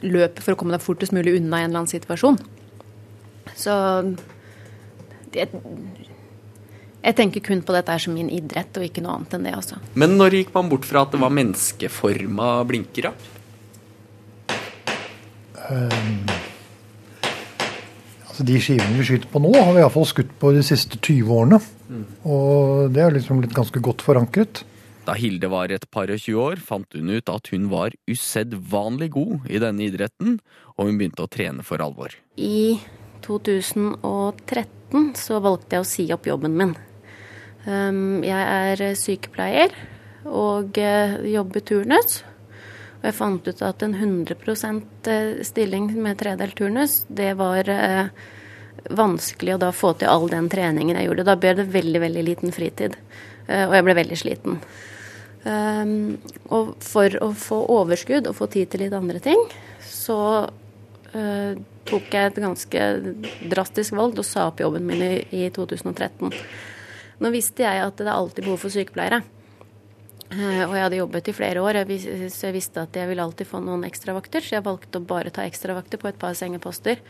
løper 0.00 0.44
for 0.44 0.54
å 0.54 0.60
komme 0.60 0.76
deg 0.76 0.84
fortest 0.84 1.14
mulig 1.14 1.36
unna 1.38 1.60
en 1.60 1.70
eller 1.70 1.82
annen 1.82 1.92
situasjon. 1.92 2.40
Så 3.58 3.74
det, 5.34 5.48
jeg 7.02 7.16
tenker 7.18 7.42
kun 7.42 7.62
på 7.66 7.74
dette 7.74 7.98
som 7.98 8.14
min 8.14 8.30
idrett, 8.30 8.76
og 8.78 8.86
ikke 8.86 9.02
noe 9.02 9.16
annet 9.18 9.34
enn 9.34 9.46
det. 9.48 9.54
altså. 9.58 9.80
Men 9.98 10.14
når 10.20 10.38
gikk 10.38 10.52
man 10.54 10.70
bort 10.70 10.86
fra 10.86 11.02
at 11.02 11.14
det 11.14 11.20
var 11.22 11.34
menneskeforma 11.34 12.50
blinkere? 12.68 13.10
Um, 15.62 16.26
altså 18.28 18.46
De 18.46 18.58
skivene 18.62 18.98
vi 18.98 19.06
skyter 19.08 19.30
på 19.32 19.42
nå, 19.42 19.50
har 19.56 19.72
vi 19.74 19.82
iallfall 19.82 20.06
skutt 20.10 20.30
på 20.38 20.52
de 20.54 20.62
siste 20.66 21.00
20 21.00 21.32
årene. 21.34 21.58
Mm. 21.90 22.04
Og 22.22 22.94
det 22.94 23.02
er 23.02 23.16
liksom 23.16 23.42
blitt 23.42 23.56
ganske 23.56 23.82
godt 23.82 24.04
forankret. 24.06 24.62
Da 25.02 25.16
Hilde 25.18 25.50
var 25.50 25.74
et 25.74 25.88
par 25.90 26.06
og 26.06 26.22
20 26.22 26.38
år, 26.38 26.62
fant 26.62 26.94
hun 26.94 27.10
ut 27.10 27.30
at 27.32 27.50
hun 27.50 27.66
var 27.72 27.90
usedvanlig 28.06 29.10
god 29.16 29.50
i 29.50 29.58
denne 29.62 29.88
idretten, 29.88 30.38
og 30.78 30.86
hun 30.86 30.98
begynte 31.00 31.26
å 31.26 31.30
trene 31.30 31.66
for 31.66 31.82
alvor. 31.82 32.14
I 32.38 32.78
2013 33.26 35.12
så 35.18 35.42
valgte 35.42 35.74
jeg 35.74 35.82
å 35.82 35.90
si 35.96 36.06
opp 36.14 36.30
jobben 36.30 36.54
min. 36.54 36.78
Um, 37.62 38.22
jeg 38.26 38.42
er 38.42 38.94
sykepleier 38.98 39.74
og 40.28 40.78
eh, 40.78 41.16
jobber 41.32 41.64
turnus. 41.66 42.20
Og 43.00 43.08
jeg 43.08 43.16
fant 43.18 43.48
ut 43.48 43.64
at 43.66 43.82
en 43.82 43.96
100 43.96 44.36
eh, 45.10 45.42
stilling 45.46 45.90
med 45.98 46.20
tredelt 46.20 46.56
turnus, 46.58 47.02
det 47.08 47.32
var 47.40 47.68
eh, 47.68 48.06
vanskelig 48.90 49.56
å 49.56 49.62
da 49.66 49.72
få 49.74 49.94
til 49.98 50.10
all 50.10 50.28
den 50.30 50.48
treningen 50.52 50.96
jeg 50.96 51.10
gjorde. 51.10 51.26
Da 51.26 51.36
ble 51.36 51.56
det 51.58 51.70
veldig, 51.74 52.00
veldig 52.06 52.24
liten 52.26 52.54
fritid. 52.54 52.96
Og 53.42 53.74
jeg 53.74 53.84
ble 53.84 53.94
veldig 53.98 54.16
sliten. 54.16 54.58
Um, 55.42 56.14
og 56.54 56.76
for 56.80 57.10
å 57.18 57.32
få 57.34 57.56
overskudd 57.74 58.28
og 58.30 58.36
få 58.38 58.46
tid 58.46 58.70
til 58.70 58.84
litt 58.84 58.94
andre 58.94 59.18
ting, 59.20 59.40
så 59.82 60.46
tok 61.12 62.14
jeg 62.14 62.30
et 62.30 62.38
ganske 62.40 62.84
drastisk 63.50 63.98
valg 63.98 64.22
og 64.22 64.24
sa 64.24 64.46
opp 64.48 64.62
jobben 64.62 64.86
min 64.88 65.02
i 65.02 65.42
2013. 65.52 66.30
Nå 67.22 67.30
visste 67.34 67.64
jeg 67.64 67.84
at 67.84 68.00
det 68.00 68.08
er 68.08 68.16
alltid 68.16 68.48
behov 68.48 68.60
for 68.64 68.74
sykepleiere. 68.74 69.22
Uh, 70.32 70.64
og 70.64 70.74
jeg 70.74 70.84
hadde 70.86 71.00
jobbet 71.00 71.28
i 71.28 71.36
flere 71.36 71.62
år, 71.62 71.80
så 72.32 72.48
jeg 72.48 72.56
visste 72.56 72.82
at 72.82 72.96
jeg 72.96 73.10
ville 73.10 73.24
alltid 73.24 73.48
få 73.48 73.60
noen 73.62 73.86
ekstravakter. 73.86 74.44
Så 74.44 74.56
jeg 74.56 74.66
valgte 74.66 74.98
å 74.98 75.06
bare 75.06 75.32
ta 75.34 75.46
ekstravakter 75.46 76.00
på 76.02 76.10
et 76.10 76.20
par 76.20 76.34
sengeposter. 76.38 77.02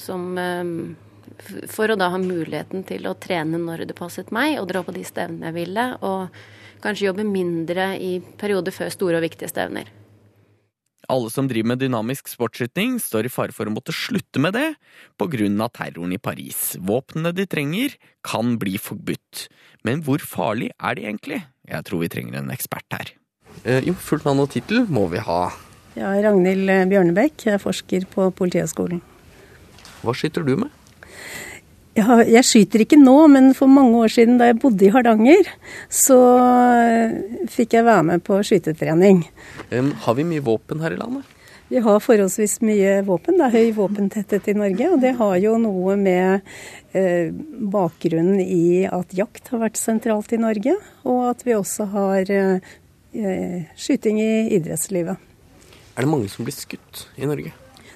Som, 0.00 0.32
um, 0.38 0.94
for 1.70 1.90
å 1.90 1.98
da 1.98 2.08
ha 2.14 2.20
muligheten 2.20 2.86
til 2.88 3.06
å 3.10 3.16
trene 3.18 3.60
når 3.60 3.84
det 3.90 3.98
passet 3.98 4.32
meg, 4.34 4.56
og 4.62 4.70
dra 4.70 4.84
på 4.86 4.94
de 4.96 5.04
stevnene 5.06 5.50
jeg 5.50 5.58
ville. 5.60 5.88
og 6.00 6.44
kanskje 6.84 7.08
jobbe 7.08 7.24
mindre 7.24 7.94
i 7.96 8.18
perioder 8.40 8.74
før 8.74 8.92
store 8.92 9.20
og 9.20 9.24
viktige 9.24 9.48
stevner. 9.48 9.88
Alle 11.12 11.30
som 11.32 11.48
driver 11.50 11.72
med 11.72 11.82
dynamisk 11.82 12.30
sportsskyting, 12.30 12.98
står 13.02 13.28
i 13.28 13.32
fare 13.32 13.54
for 13.54 13.68
å 13.68 13.74
måtte 13.74 13.94
slutte 13.94 14.40
med 14.40 14.54
det 14.56 14.74
pga. 15.18 15.68
terroren 15.68 16.12
i 16.12 16.18
Paris. 16.18 16.76
Våpnene 16.80 17.34
de 17.34 17.46
trenger, 17.46 17.96
kan 18.22 18.58
bli 18.58 18.78
forbudt. 18.78 19.48
Men 19.84 20.02
hvor 20.02 20.18
farlig 20.18 20.70
er 20.80 20.94
de 20.94 21.02
egentlig? 21.02 21.44
Jeg 21.68 21.84
tror 21.84 22.00
vi 22.00 22.08
trenger 22.08 22.38
en 22.38 22.50
ekspert 22.50 22.88
her. 22.92 23.12
Eh, 23.64 23.84
jo, 23.84 23.94
fullt 23.94 24.24
navn 24.24 24.40
og 24.40 24.50
tittel 24.50 24.86
må 24.88 25.08
vi 25.08 25.18
ha. 25.18 25.52
Ja, 25.94 26.10
Ragnhild 26.10 26.66
Bjørnebekk, 26.90 27.44
jeg 27.46 27.54
er 27.54 27.62
forsker 27.62 28.06
på 28.10 28.30
Politihøgskolen. 28.34 29.00
Hva 30.02 30.12
skyter 30.12 30.44
du 30.44 30.56
med? 30.56 30.70
Jeg, 31.94 32.24
jeg 32.26 32.46
skyter 32.46 32.82
ikke 32.82 32.98
nå, 32.98 33.14
men 33.30 33.52
for 33.54 33.70
mange 33.70 34.00
år 34.02 34.10
siden 34.10 34.40
da 34.40 34.48
jeg 34.50 34.58
bodde 34.62 34.88
i 34.88 34.90
Hardanger, 34.90 35.46
så 35.86 36.18
eh, 36.42 37.14
fikk 37.50 37.76
jeg 37.78 37.86
være 37.86 38.08
med 38.08 38.24
på 38.26 38.40
skytetrening. 38.42 39.22
Har 40.02 40.18
vi 40.18 40.26
mye 40.26 40.42
våpen 40.42 40.82
her 40.82 40.96
i 40.96 40.98
landet? 40.98 41.30
Vi 41.70 41.80
har 41.80 42.02
forholdsvis 42.02 42.58
mye 42.66 42.98
våpen. 43.06 43.38
Det 43.40 43.46
er 43.46 43.54
høy 43.54 43.70
våpentetthet 43.78 44.50
i 44.52 44.56
Norge. 44.58 44.90
Og 44.92 45.00
det 45.02 45.14
har 45.20 45.36
jo 45.40 45.54
noe 45.62 45.96
med 45.96 46.44
eh, 46.92 47.32
bakgrunnen 47.72 48.42
i 48.42 48.84
at 48.90 49.14
jakt 49.16 49.48
har 49.54 49.62
vært 49.64 49.80
sentralt 49.80 50.34
i 50.36 50.42
Norge, 50.42 50.76
og 51.08 51.22
at 51.30 51.46
vi 51.46 51.56
også 51.56 51.88
har 51.94 52.30
eh, 52.30 52.74
skyting 53.78 54.20
i 54.22 54.32
idrettslivet. 54.58 55.30
Er 55.94 56.04
det 56.04 56.10
mange 56.10 56.28
som 56.30 56.44
blir 56.44 56.56
skutt 56.58 57.06
i 57.16 57.30
Norge? 57.30 57.54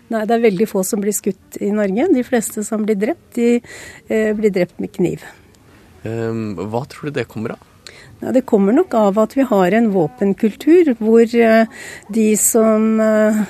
Nei, 0.08 0.24
det 0.24 0.36
er 0.36 0.44
veldig 0.46 0.68
få 0.70 0.84
som 0.86 1.02
blir 1.02 1.16
skutt 1.16 1.58
i 1.60 1.70
Norge. 1.74 2.08
De 2.14 2.24
fleste 2.24 2.64
som 2.64 2.84
blir 2.86 2.96
drept, 2.98 3.28
de 3.36 3.58
eh, 3.58 4.32
blir 4.36 4.52
drept 4.54 4.80
med 4.80 4.92
kniv. 4.94 5.24
Um, 6.04 6.54
hva 6.70 6.84
tror 6.88 7.10
du 7.10 7.18
det 7.18 7.28
kommer 7.28 7.56
av? 7.56 7.64
Ja, 8.18 8.32
det 8.34 8.46
kommer 8.50 8.74
nok 8.74 8.94
av 8.98 9.18
at 9.22 9.36
vi 9.38 9.46
har 9.46 9.74
en 9.76 9.92
våpenkultur 9.94 10.94
hvor 10.98 11.22
eh, 11.22 11.70
de 12.14 12.28
som 12.40 12.98
eh, 13.02 13.42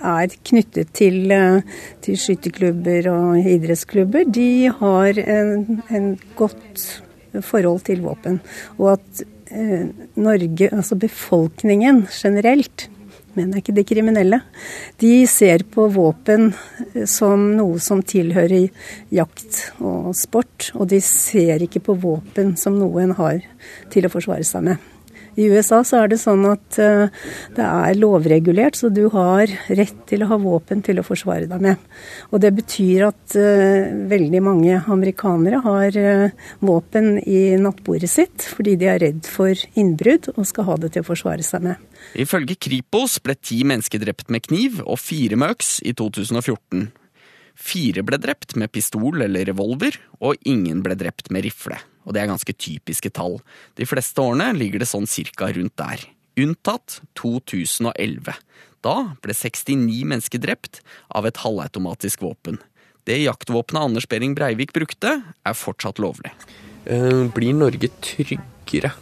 er 0.00 0.36
knyttet 0.48 0.92
til, 0.96 1.30
eh, 1.32 1.60
til 2.04 2.18
skytterklubber 2.20 3.10
og 3.12 3.36
idrettsklubber, 3.42 4.24
de 4.32 4.70
har 4.78 5.20
en, 5.20 5.82
en 5.90 6.10
godt 6.38 6.86
forhold 7.44 7.84
til 7.88 8.02
våpen. 8.04 8.40
Og 8.78 8.94
at 8.96 9.24
eh, 9.50 9.88
Norge, 10.16 10.70
altså 10.72 10.96
befolkningen 10.96 12.06
generelt, 12.12 12.88
men 13.36 13.50
det 13.50 13.58
er 13.58 13.64
ikke 13.64 13.76
de 13.76 13.86
kriminelle. 13.86 14.40
De 15.00 15.12
ser 15.30 15.66
på 15.70 15.86
våpen 15.92 16.50
som 17.08 17.46
noe 17.56 17.78
som 17.82 18.02
tilhører 18.02 18.68
jakt 19.14 19.62
og 19.78 20.12
sport, 20.18 20.72
og 20.74 20.88
de 20.92 21.00
ser 21.04 21.64
ikke 21.66 21.84
på 21.90 21.98
våpen 22.02 22.56
som 22.60 22.78
noe 22.80 23.04
en 23.04 23.16
har 23.20 23.40
til 23.92 24.08
å 24.08 24.12
forsvare 24.12 24.46
seg 24.46 24.70
med. 24.70 24.92
I 25.36 25.48
USA 25.52 25.82
så 25.84 26.02
er 26.02 26.12
det 26.12 26.18
sånn 26.20 26.44
at 26.48 26.78
uh, 26.80 27.06
det 27.56 27.64
er 27.64 27.98
lovregulert, 27.98 28.78
så 28.78 28.88
du 28.92 29.04
har 29.12 29.50
rett 29.68 29.98
til 30.08 30.24
å 30.24 30.30
ha 30.30 30.38
våpen 30.40 30.82
til 30.86 31.00
å 31.00 31.04
forsvare 31.06 31.48
deg 31.50 31.64
med. 31.64 31.82
Og 32.32 32.40
det 32.44 32.52
betyr 32.56 33.06
at 33.10 33.36
uh, 33.36 33.92
veldig 34.10 34.42
mange 34.44 34.80
amerikanere 34.80 35.60
har 35.66 35.98
uh, 36.00 36.46
våpen 36.64 37.16
i 37.20 37.56
nattbordet 37.60 38.10
sitt 38.10 38.48
fordi 38.56 38.76
de 38.80 38.88
er 38.90 39.02
redd 39.02 39.28
for 39.28 39.52
innbrudd 39.76 40.30
og 40.36 40.44
skal 40.48 40.70
ha 40.70 40.78
det 40.80 40.94
til 40.94 41.04
å 41.04 41.10
forsvare 41.10 41.44
seg 41.44 41.66
med. 41.68 41.82
Ifølge 42.16 42.56
Kripos 42.60 43.18
ble 43.24 43.36
ti 43.36 43.62
mennesker 43.66 44.00
drept 44.00 44.30
med 44.32 44.46
kniv 44.46 44.80
og 44.84 45.00
fire 45.02 45.36
med 45.40 45.56
øks 45.56 45.78
i 45.84 45.92
2014. 45.96 46.88
Fire 47.56 48.04
ble 48.04 48.20
drept 48.20 48.56
med 48.60 48.72
pistol 48.72 49.22
eller 49.24 49.48
revolver, 49.48 49.96
og 50.20 50.36
ingen 50.48 50.82
ble 50.84 50.96
drept 50.98 51.30
med 51.32 51.46
rifle. 51.48 51.78
Og 52.06 52.14
det 52.14 52.22
er 52.22 52.30
ganske 52.30 52.54
typiske 52.54 53.10
tall. 53.10 53.40
De 53.78 53.86
fleste 53.88 54.22
årene 54.22 54.52
ligger 54.56 54.82
det 54.82 54.88
sånn 54.90 55.08
cirka 55.10 55.50
rundt 55.52 55.74
der. 55.80 56.04
Unntatt 56.38 57.00
2011. 57.18 58.30
Da 58.86 58.96
ble 59.24 59.34
69 59.34 60.04
mennesker 60.06 60.42
drept 60.42 60.82
av 61.10 61.26
et 61.26 61.42
halvautomatisk 61.42 62.22
våpen. 62.22 62.60
Det 63.06 63.18
jaktvåpenet 63.22 63.88
Anders 63.88 64.06
Behring 64.10 64.34
Breivik 64.38 64.74
brukte, 64.74 65.18
er 65.22 65.58
fortsatt 65.58 65.98
lovlig. 66.02 66.30
Eh, 66.86 67.26
blir 67.34 67.54
Norge 67.54 67.90
tryggere 68.02 68.92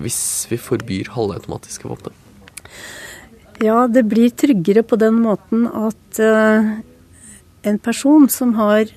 hvis 0.00 0.46
vi 0.50 0.56
forbyr 0.60 1.10
halvautomatiske 1.12 1.88
våpen? 1.88 2.14
Ja, 3.62 3.86
det 3.86 4.06
blir 4.08 4.32
tryggere 4.32 4.82
på 4.82 4.96
den 4.96 5.20
måten 5.22 5.66
at 5.68 6.20
uh, 6.20 6.72
en 7.62 7.78
person 7.78 8.28
som 8.32 8.54
har, 8.56 8.88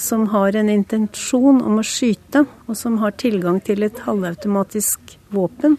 som 0.00 0.26
har 0.32 0.56
en 0.56 0.70
intensjon 0.72 1.60
om 1.62 1.78
å 1.80 1.86
skyte, 1.86 2.44
og 2.66 2.76
som 2.78 2.98
har 3.02 3.16
tilgang 3.20 3.60
til 3.64 3.84
et 3.86 4.02
halvautomatisk 4.06 5.16
våpen, 5.34 5.76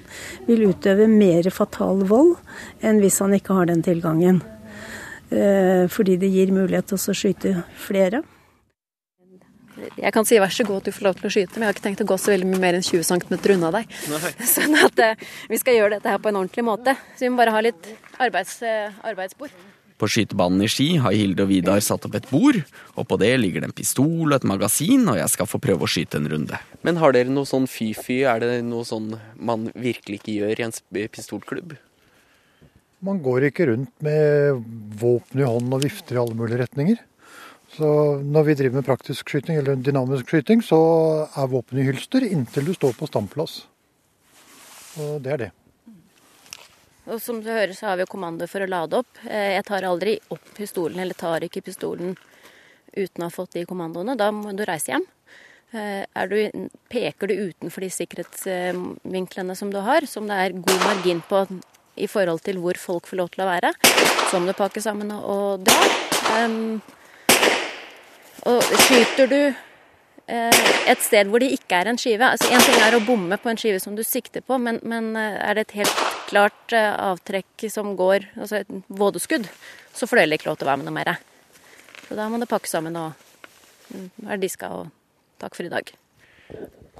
vil 0.48 0.70
utøve 0.72 1.08
mer 1.12 1.50
fatal 1.54 2.04
vold 2.10 2.38
enn 2.86 3.02
hvis 3.04 3.20
han 3.24 3.36
ikke 3.38 3.58
har 3.58 3.72
den 3.72 3.84
tilgangen. 3.86 4.42
Uh, 5.32 5.88
fordi 5.88 6.18
det 6.20 6.28
gir 6.28 6.52
mulighet 6.52 6.90
til 6.92 7.00
å 7.00 7.16
skyte 7.16 7.56
flere. 7.80 8.20
Jeg 9.96 10.12
kan 10.14 10.28
si 10.28 10.38
vær 10.38 10.52
så 10.54 10.66
god 10.68 10.82
at 10.82 10.90
du 10.90 10.94
får 10.94 11.06
lov 11.08 11.18
til 11.18 11.30
å 11.30 11.32
skyte, 11.34 11.56
men 11.56 11.66
jeg 11.66 11.72
har 11.72 11.78
ikke 11.78 11.86
tenkt 11.86 12.04
å 12.04 12.10
gå 12.10 12.18
så 12.20 12.34
veldig 12.34 12.50
mye 12.52 12.62
mer 12.62 12.78
enn 12.78 12.86
20 12.86 13.08
cm 13.08 13.38
unna 13.56 13.72
deg. 13.78 13.96
Nei. 14.12 14.34
Sånn 14.52 14.76
at 14.78 15.04
uh, 15.08 15.28
vi 15.50 15.62
skal 15.62 15.80
gjøre 15.80 15.96
dette 15.98 16.12
her 16.12 16.20
på 16.22 16.32
en 16.32 16.42
ordentlig 16.44 16.68
måte. 16.68 16.98
Så 17.16 17.26
vi 17.26 17.32
må 17.32 17.40
bare 17.40 17.56
ha 17.56 17.64
litt 17.64 17.94
arbeids, 18.20 18.60
arbeidsbord. 19.08 19.56
På 20.02 20.08
skytebanen 20.10 20.64
i 20.66 20.70
Ski 20.72 20.96
har 20.98 21.14
Hilde 21.14 21.46
og 21.46 21.52
Vidar 21.52 21.78
satt 21.86 22.08
opp 22.08 22.16
et 22.18 22.26
bord, 22.32 22.58
og 22.98 23.06
på 23.06 23.20
det 23.22 23.36
ligger 23.38 23.62
det 23.62 23.68
en 23.70 23.76
pistol 23.78 24.32
og 24.32 24.40
et 24.40 24.48
magasin, 24.50 25.04
og 25.12 25.20
jeg 25.20 25.30
skal 25.30 25.50
få 25.50 25.60
prøve 25.62 25.86
å 25.86 25.92
skyte 25.94 26.18
en 26.18 26.30
runde. 26.32 26.58
Men 26.82 26.98
har 26.98 27.14
dere 27.14 27.30
noe 27.30 27.46
sånn 27.46 27.68
fy-fy, 27.70 28.24
er 28.26 28.42
det 28.42 28.50
noe 28.66 28.82
sånn 28.88 29.12
man 29.38 29.70
virkelig 29.78 30.24
ikke 30.24 30.40
gjør 30.40 30.64
i 30.64 30.66
en 30.66 30.76
pistolklubb? 31.14 31.78
Man 33.06 33.22
går 33.22 33.48
ikke 33.52 33.70
rundt 33.70 33.94
med 34.06 34.66
våpen 34.98 35.42
i 35.42 35.46
hånden 35.46 35.78
og 35.78 35.86
vifter 35.86 36.18
i 36.18 36.24
alle 36.24 36.38
mulige 36.38 36.64
retninger. 36.64 37.06
Så 37.78 37.88
når 38.26 38.50
vi 38.50 38.58
driver 38.58 38.82
med 38.82 38.90
praktisk 38.90 39.30
skyting 39.30 39.62
eller 39.62 39.78
dynamisk 39.78 40.34
skyting, 40.34 40.66
så 40.66 40.82
er 41.30 41.54
våpenet 41.54 41.86
i 41.86 41.90
hylster 41.92 42.26
inntil 42.26 42.68
du 42.68 42.74
står 42.74 42.98
på 42.98 43.10
standplass. 43.10 43.62
Og 44.98 45.22
det 45.22 45.38
er 45.38 45.46
det. 45.46 45.52
Og 47.10 47.22
som 47.22 47.40
du 47.42 47.50
hører, 47.50 47.74
så 47.74 47.90
har 47.90 47.98
vi 47.98 48.06
jo 48.06 48.12
kommando 48.12 48.46
for 48.50 48.62
å 48.62 48.70
lade 48.70 49.00
opp. 49.02 49.24
Eh, 49.26 49.56
Jeg 49.58 49.66
tar 49.66 49.88
aldri 49.88 50.20
opp 50.30 50.54
pistolen, 50.58 51.00
eller 51.00 51.18
tar 51.18 51.42
ikke 51.42 51.64
pistolen 51.66 52.16
uten 52.94 53.24
å 53.24 53.30
ha 53.30 53.34
fått 53.34 53.58
de 53.58 53.66
kommandoene. 53.66 54.18
Da 54.18 54.30
må 54.32 54.54
du 54.54 54.64
reise 54.66 54.94
hjem. 54.94 55.08
Eh, 55.74 56.06
du, 56.28 56.70
peker 56.92 57.28
du 57.28 57.34
utenfor 57.50 57.82
de 57.82 57.90
sikkerhetsvinklene 57.90 59.56
som 59.56 59.72
du 59.72 59.80
har, 59.80 60.06
som 60.06 60.28
det 60.28 60.38
er 60.38 60.58
god 60.58 60.86
margin 60.86 61.24
på 61.26 61.46
i 61.96 62.08
forhold 62.08 62.44
til 62.46 62.60
hvor 62.62 62.78
folk 62.78 63.08
får 63.10 63.18
lov 63.18 63.34
til 63.34 63.44
å 63.44 63.50
være, 63.50 63.74
så 64.30 64.40
må 64.40 64.52
du 64.52 64.58
pakke 64.58 64.82
sammen 64.84 65.12
og, 65.12 65.66
dra. 65.66 65.82
Um, 66.32 66.80
og 68.48 68.62
skyter 68.86 69.28
du 69.28 69.40
eh, 69.42 70.62
et 70.88 71.04
sted 71.04 71.28
hvor 71.30 71.44
det 71.44 71.52
ikke 71.58 71.82
er 71.82 71.90
en 71.92 72.00
skive 72.00 72.30
altså 72.30 72.48
En 72.54 72.64
ting 72.64 72.78
er 72.80 72.96
å 72.96 73.02
bomme 73.04 73.38
på 73.42 73.52
en 73.52 73.60
skive 73.60 73.82
som 73.84 73.98
du 73.98 74.02
sikter 74.08 74.46
på, 74.46 74.58
men, 74.58 74.80
men 74.88 75.12
er 75.20 75.58
det 75.58 75.68
et 75.68 75.82
helt 75.82 76.21
klart 76.32 76.76
eh, 76.76 76.94
avtrekk 77.12 77.68
som 77.72 77.94
går, 78.00 78.30
altså 78.40 78.62
et 78.62 78.72
vådeskudd, 78.88 79.50
så 79.94 80.08
får 80.08 80.18
du 80.18 80.24
heller 80.24 80.40
ikke 80.40 80.50
lov 80.50 80.60
til 80.60 80.68
å 80.68 80.72
være 80.72 80.82
med 80.82 80.90
noe 80.90 80.98
mer. 80.98 81.14
Så 82.08 82.18
da 82.18 82.28
må 82.32 82.40
du 82.42 82.48
pakke 82.50 82.72
sammen 82.72 82.98
og 83.00 83.14
mm, 83.92 84.10
være 84.28 84.42
diska 84.42 84.72
og 84.76 84.90
takk 85.42 85.58
for 85.58 85.68
i 85.68 85.72
dag. 85.72 85.94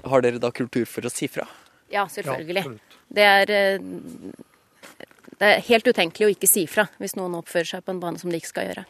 Har 0.08 0.24
dere 0.24 0.40
da 0.42 0.50
kultur 0.54 0.86
for 0.88 1.06
å 1.06 1.12
si 1.12 1.28
fra? 1.30 1.46
Ja, 1.92 2.06
selvfølgelig. 2.08 2.64
det, 3.12 3.28
er, 3.28 3.52
eh, 3.52 5.06
det 5.38 5.48
er 5.48 5.64
helt 5.68 5.88
utenkelig 5.88 6.28
å 6.28 6.34
ikke 6.34 6.50
si 6.50 6.66
fra 6.70 6.86
hvis 7.00 7.16
noen 7.18 7.36
oppfører 7.40 7.74
seg 7.74 7.86
på 7.86 7.94
en 7.94 8.02
bane 8.02 8.20
som 8.20 8.32
de 8.32 8.40
ikke 8.40 8.52
skal 8.52 8.70
gjøre. 8.70 8.86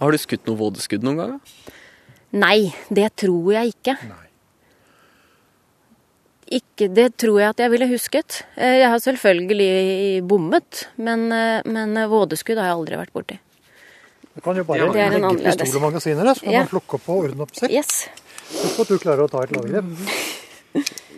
Har 0.00 0.10
du 0.10 0.18
skutt 0.18 0.48
noe 0.48 0.58
vådeskudd 0.58 1.04
noen 1.06 1.20
gang? 1.20 1.34
Nei, 2.34 2.72
det 2.90 3.12
tror 3.20 3.52
jeg 3.54 3.76
ikke. 3.76 3.94
Ikke, 6.52 6.88
Det 6.94 7.16
tror 7.16 7.40
jeg 7.40 7.48
at 7.54 7.56
jeg 7.64 7.70
ville 7.70 7.86
husket. 7.88 8.42
Eh, 8.56 8.80
Jeg 8.82 8.88
har 8.90 8.98
selvfølgelig 8.98 10.22
bommet, 10.28 10.86
men, 10.98 11.30
eh, 11.32 11.62
men 11.64 11.94
vådeskudd 12.10 12.58
har 12.58 12.66
jeg 12.72 12.76
aldri 12.78 12.96
vært 13.00 13.12
borti. 13.14 13.38
Du 14.34 14.40
kan 14.42 14.56
jo 14.56 14.64
bare 14.64 14.90
Det 14.92 15.00
er 15.00 15.18
legge 15.18 15.56
pistol 15.56 15.76
og 15.78 15.92
magasiner 15.92 16.34
så 16.34 16.42
kan 16.42 16.52
Ja. 16.52 16.58
man 16.64 16.68
plukke 16.68 16.94
opp 16.98 17.08
og 17.08 17.24
ordne 17.24 17.40
opp 17.42 17.54
selv. 17.54 17.70
Yes. 17.70 18.08
Husk 18.50 18.80
at 18.80 18.88
du 18.88 18.98
klarer 18.98 19.24
å 19.24 19.30
ta 19.30 19.42
et 19.42 19.50
lavgrep. 19.52 19.84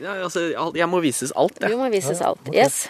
Ja, 0.02 0.12
altså, 0.26 0.52
jeg 0.76 0.87
må 0.87 1.00
vises 1.00 1.33
alt, 1.35 1.59
Du 1.59 1.75
må 1.78 1.90
vises 1.90 2.21
alt. 2.21 2.38
Yes. 2.52 2.88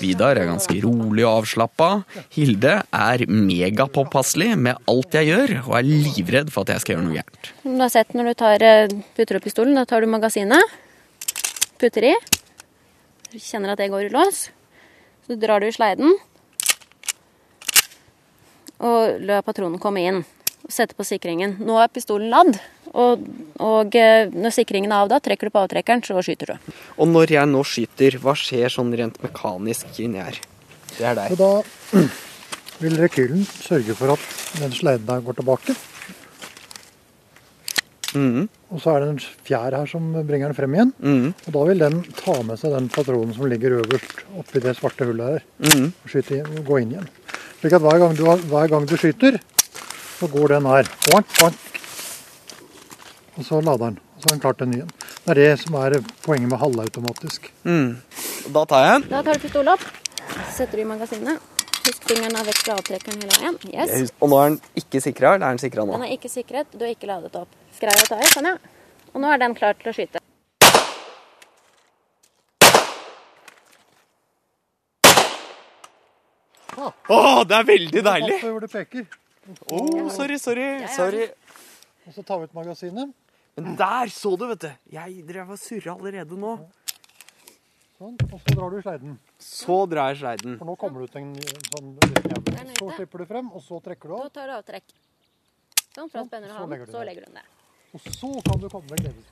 Vidar 0.00 0.38
er 0.40 0.46
ganske 0.48 0.72
rolig 0.80 1.26
og 1.28 1.42
avslappa. 1.44 2.04
Hilde 2.32 2.78
er 2.90 3.18
megapåpasselig 3.28 4.56
med 4.56 4.78
alt 4.88 5.12
jeg 5.12 5.28
gjør, 5.28 5.52
og 5.68 5.74
er 5.76 5.82
livredd 5.84 6.48
for 6.54 6.62
at 6.64 6.72
jeg 6.72 6.80
skal 6.80 6.96
gjøre 6.96 7.04
noe 7.04 7.18
gærent. 7.18 7.50
Du 7.62 7.76
har 7.82 7.92
sett 7.92 8.14
når 8.16 8.30
du 8.30 8.34
tar, 8.40 8.62
eh, 8.64 8.88
putter 9.18 9.36
opp 9.36 9.44
pistolen, 9.44 9.74
da 9.76 9.84
tar 9.84 10.00
du 10.00 10.06
magasinet, 10.06 10.64
putter 11.80 12.10
i, 12.12 12.14
Du 13.32 13.38
kjenner 13.42 13.72
at 13.74 13.80
det 13.82 13.90
går 13.92 14.06
i 14.06 14.12
lås, 14.14 14.46
så 15.26 15.36
drar 15.36 15.60
du 15.60 15.66
i 15.66 15.74
sleiden, 15.74 16.14
og 18.80 19.20
lar 19.26 19.42
patronen 19.46 19.80
komme 19.82 20.04
inn. 20.06 20.22
Og 20.66 20.72
setter 20.74 20.96
på 20.98 21.04
sikringen. 21.06 21.56
Nå 21.62 21.76
er 21.78 21.90
pistolen 21.94 22.30
ladd, 22.32 22.56
og, 22.90 23.22
og 23.62 23.94
eh, 23.98 24.26
når 24.34 24.54
sikringen 24.54 24.90
er 24.90 25.04
av 25.04 25.10
da, 25.12 25.20
trekker 25.22 25.46
du 25.46 25.54
på 25.54 25.62
avtrekkeren, 25.62 26.02
så 26.06 26.18
skyter 26.26 26.54
du. 26.54 26.72
Og 26.98 27.10
når 27.10 27.34
jeg 27.36 27.50
nå 27.50 27.62
skyter, 27.66 28.16
hva 28.22 28.34
skjer 28.38 28.72
sånn 28.72 28.90
rent 28.98 29.20
mekanisk 29.22 30.00
inni 30.02 30.22
her? 30.22 30.38
Det 30.96 31.04
er 31.06 31.20
Så 31.28 31.36
deg. 31.36 31.38
da 31.38 32.06
vil 32.82 32.98
rekylen 33.00 33.44
sørge 33.46 33.94
for 33.98 34.16
at 34.16 34.24
den 34.58 34.74
sleiden 34.74 35.08
her 35.12 35.22
går 35.24 35.38
tilbake. 35.38 35.76
Mhm. 38.14 38.48
Og 38.74 38.80
så 38.82 38.92
er 38.92 39.02
det 39.02 39.08
en 39.12 39.20
fjær 39.46 39.74
her 39.78 39.86
som 39.90 40.08
bringer 40.26 40.50
den 40.50 40.56
frem 40.58 40.74
igjen. 40.74 40.92
Mm. 40.98 41.26
Og 41.46 41.52
da 41.54 41.64
vil 41.68 41.82
den 41.84 42.00
ta 42.18 42.34
med 42.42 42.58
seg 42.58 42.72
den 42.74 42.88
patronen 42.90 43.34
som 43.34 43.46
ligger 43.50 43.78
øverst 43.78 44.24
oppi 44.40 44.62
det 44.62 44.74
svarte 44.78 45.06
hullet 45.06 45.36
her. 45.36 45.44
Mm. 45.62 45.92
Og 45.92 46.10
skyte 46.10 46.40
gå 46.66 46.80
inn 46.82 46.96
igjen. 46.96 47.08
Slik 47.60 47.76
at 47.78 47.84
hver 47.86 48.00
gang 48.02 48.16
du, 48.18 48.24
hver 48.50 48.72
gang 48.72 48.88
du 48.88 48.96
skyter, 48.98 49.38
så 50.18 50.28
går 50.32 50.56
den 50.56 50.66
her. 50.66 50.90
Oink, 51.14 51.36
oink. 51.46 51.80
Og 53.36 53.44
så 53.44 53.60
lader 53.60 53.90
den. 53.90 53.98
Og 54.16 54.22
så 54.22 54.28
har 54.28 54.34
den 54.34 54.44
klart 54.46 54.62
den 54.62 54.72
ny 54.72 54.80
igjen. 54.80 54.94
Det 55.26 55.34
er 55.34 55.40
det 55.42 55.50
som 55.62 55.76
er 55.80 55.98
poenget 56.24 56.50
med 56.50 56.58
halvautomatisk. 56.62 57.52
Mhm. 57.66 58.00
Da 58.54 58.64
tar 58.64 58.84
jeg 58.84 58.96
en. 58.96 59.06
Da 59.10 59.22
tar 59.22 59.38
du 59.38 59.42
pistolen 59.42 59.74
opp, 59.74 59.86
setter 60.54 60.78
du 60.78 60.82
i 60.82 60.88
magasinet. 60.88 61.52
Husk 61.86 62.02
fingeren 62.10 62.34
av 62.38 62.48
vekk 62.48 62.64
fra 62.64 62.76
avtrekkeren 62.80 63.20
hele 63.22 63.36
veien. 63.38 63.58
Yes. 63.70 64.10
Og 64.18 64.30
nå 64.32 64.38
er 64.42 64.48
den 64.50 64.56
ikke 64.80 64.98
sikra, 65.04 65.36
eller 65.36 65.46
er 65.46 65.54
den 65.54 65.62
sikra 65.62 65.84
nå? 65.86 65.94
Den 65.94 66.06
er 66.08 66.14
ikke 66.16 66.30
sikret, 66.32 66.66
du 66.74 66.82
har 66.82 66.90
ikke 66.90 67.06
ladet 67.10 67.34
opp. 67.38 67.52
Grei 67.76 67.92
å 67.92 68.06
ta 68.08 68.16
i, 68.22 68.28
sånn 68.32 68.48
ja. 68.48 68.56
Og 69.12 69.20
nå 69.20 69.28
er 69.32 69.42
den 69.42 69.54
klar 69.56 69.76
til 69.76 69.90
å 69.90 69.96
skyte. 69.96 70.22
Å, 77.06 77.44
det 77.48 77.56
er 77.56 77.68
veldig 77.68 78.02
deilig! 78.04 78.40
Hvor 78.42 78.64
det 78.64 78.70
peker. 78.72 79.06
Å, 79.46 79.80
sorry, 80.12 80.38
sorry. 80.42 80.66
sorry. 80.90 81.28
Og 82.06 82.16
så 82.16 82.24
tar 82.26 82.40
vi 82.40 82.48
ut 82.48 82.56
magasinet. 82.56 83.12
Men 83.56 83.76
der 83.78 84.10
så 84.12 84.34
du, 84.36 84.44
vet 84.50 84.64
du. 84.66 84.70
Jeg 84.92 85.22
drev 85.28 85.54
og 85.54 85.60
surra 85.60 85.94
allerede 85.94 86.36
nå. 86.40 86.56
Sånn. 87.96 88.16
Og 88.28 88.40
så 88.42 88.52
drar 88.52 88.74
du 88.74 88.80
sleiden. 88.84 89.16
Så 89.40 89.78
drar 89.88 90.12
jeg 90.12 90.20
sleiden. 90.24 90.58
For 90.60 90.68
nå 90.68 90.76
kommer 90.80 91.04
det 91.04 91.08
ut 91.08 91.20
en 91.22 91.32
sånn 91.70 91.92
liten 91.96 92.32
jævel. 92.34 92.72
Så 92.76 92.90
slipper 92.98 93.24
du 93.24 93.28
frem, 93.30 93.52
og 93.56 93.64
så 93.64 93.80
trekker 93.84 94.12
du 94.12 94.16
Da 94.18 94.24
Så 94.26 94.34
tar 94.36 94.50
du 94.52 94.56
avtrekk. 94.58 94.96
Sånn, 95.96 96.10
fra 96.12 96.26
spenner 96.26 96.52
du 96.52 96.58
hånden, 96.58 96.90
så 96.92 97.06
legger 97.08 97.24
du 97.24 97.30
den 97.30 97.38
der. 97.40 97.55
Og 97.96 98.08
så 98.12 98.28
kan 98.44 98.60
du 98.60 98.68
komme 98.68 98.86
med 98.92 98.98
gledes... 99.04 99.24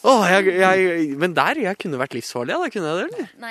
Oh, 0.00 0.22
jeg, 0.24 0.54
jeg, 0.56 1.08
men 1.20 1.34
der 1.36 1.58
jeg 1.60 1.76
kunne 1.76 1.98
vært 2.00 2.14
livsfarlig. 2.16 2.54
Da 2.56 2.68
kunne 2.72 2.88
jeg 2.88 2.96
det, 2.96 3.08
eller? 3.10 3.26
Nei. 3.42 3.50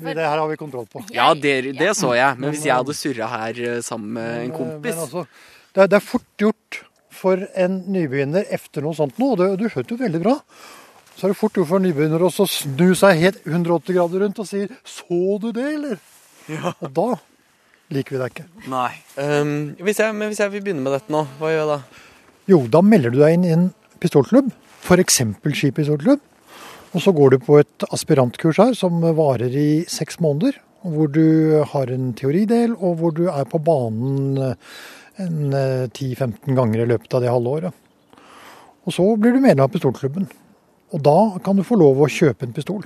Det 0.00 0.24
her 0.24 0.38
har 0.40 0.46
vi 0.48 0.56
kontroll 0.56 0.86
på. 0.88 1.02
Ja, 1.12 1.26
det, 1.36 1.74
det 1.76 1.90
så 1.98 2.14
jeg. 2.16 2.38
Men 2.40 2.54
hvis 2.54 2.64
jeg 2.64 2.78
hadde 2.78 2.96
surra 2.96 3.28
her 3.34 3.60
eh, 3.60 3.82
sammen 3.84 4.14
med 4.16 4.30
en 4.46 4.54
kompis 4.56 4.94
Men 4.94 5.02
altså, 5.04 5.24
det, 5.74 5.82
er, 5.84 5.90
det 5.92 5.98
er 5.98 6.06
fort 6.06 6.30
gjort 6.40 6.78
for 7.12 7.44
en 7.60 7.82
nybegynner 7.92 8.48
efter 8.56 8.86
noe 8.86 8.96
sånt 8.96 9.20
nå, 9.20 9.34
og 9.36 9.58
du 9.60 9.66
skjøt 9.68 9.92
jo 9.92 10.00
veldig 10.00 10.22
bra. 10.24 10.38
Så 11.12 11.26
er 11.28 11.34
det 11.34 11.38
fort 11.42 11.60
gjort 11.60 11.68
for 11.74 11.82
en 11.82 11.86
nybegynner 11.90 12.24
å 12.24 12.32
så 12.32 12.48
snu 12.48 12.94
seg 12.96 13.20
helt 13.20 13.44
180 13.44 13.98
grader 13.98 14.24
rundt 14.24 14.40
og 14.40 14.48
si 14.48 14.64
'så 14.64 15.20
du 15.44 15.52
det', 15.52 15.74
eller? 15.76 16.00
Og 16.80 16.88
da 16.88 17.10
liker 17.94 18.16
vi 18.16 18.22
deg 18.22 18.34
ikke. 18.34 18.48
Nei. 18.72 18.90
Um, 19.16 19.54
hvis, 19.82 20.00
jeg, 20.02 20.16
men 20.16 20.32
hvis 20.32 20.42
jeg 20.42 20.52
vil 20.52 20.64
begynne 20.64 20.84
med 20.84 20.96
dette 20.96 21.12
nå, 21.12 21.24
hva 21.38 21.52
gjør 21.52 21.62
jeg 21.62 21.70
da? 21.70 22.02
Jo, 22.50 22.58
da 22.72 22.82
melder 22.84 23.14
du 23.14 23.20
deg 23.22 23.36
inn 23.36 23.46
i 23.46 23.54
en 23.54 23.68
pistolklubb, 24.02 24.50
f.eks. 24.82 25.20
skipistolklubb. 25.60 26.22
Og 26.92 27.00
så 27.00 27.12
går 27.16 27.32
du 27.32 27.38
på 27.40 27.56
et 27.62 27.86
aspirantkurs 27.94 28.58
her 28.60 28.74
som 28.76 29.00
varer 29.16 29.54
i 29.56 29.84
seks 29.88 30.20
måneder. 30.20 30.58
Hvor 30.82 31.08
du 31.14 31.62
har 31.70 31.92
en 31.94 32.10
teoridel, 32.18 32.74
og 32.74 32.98
hvor 32.98 33.14
du 33.14 33.28
er 33.30 33.46
på 33.48 33.60
banen 33.62 34.34
eh, 34.42 34.72
en 35.22 35.54
eh, 35.54 35.86
10-15 35.86 36.56
ganger 36.58 36.82
i 36.82 36.88
løpet 36.90 37.14
av 37.14 37.22
det 37.22 37.30
halve 37.30 37.54
året. 37.58 37.78
Og 38.82 38.96
så 38.96 39.06
blir 39.14 39.36
du 39.36 39.40
medlem 39.40 39.68
av 39.68 39.72
pistolklubben. 39.72 40.26
Og 40.92 41.04
da 41.06 41.38
kan 41.44 41.56
du 41.56 41.64
få 41.64 41.78
lov 41.80 42.02
å 42.02 42.10
kjøpe 42.10 42.48
en 42.48 42.56
pistol. 42.56 42.82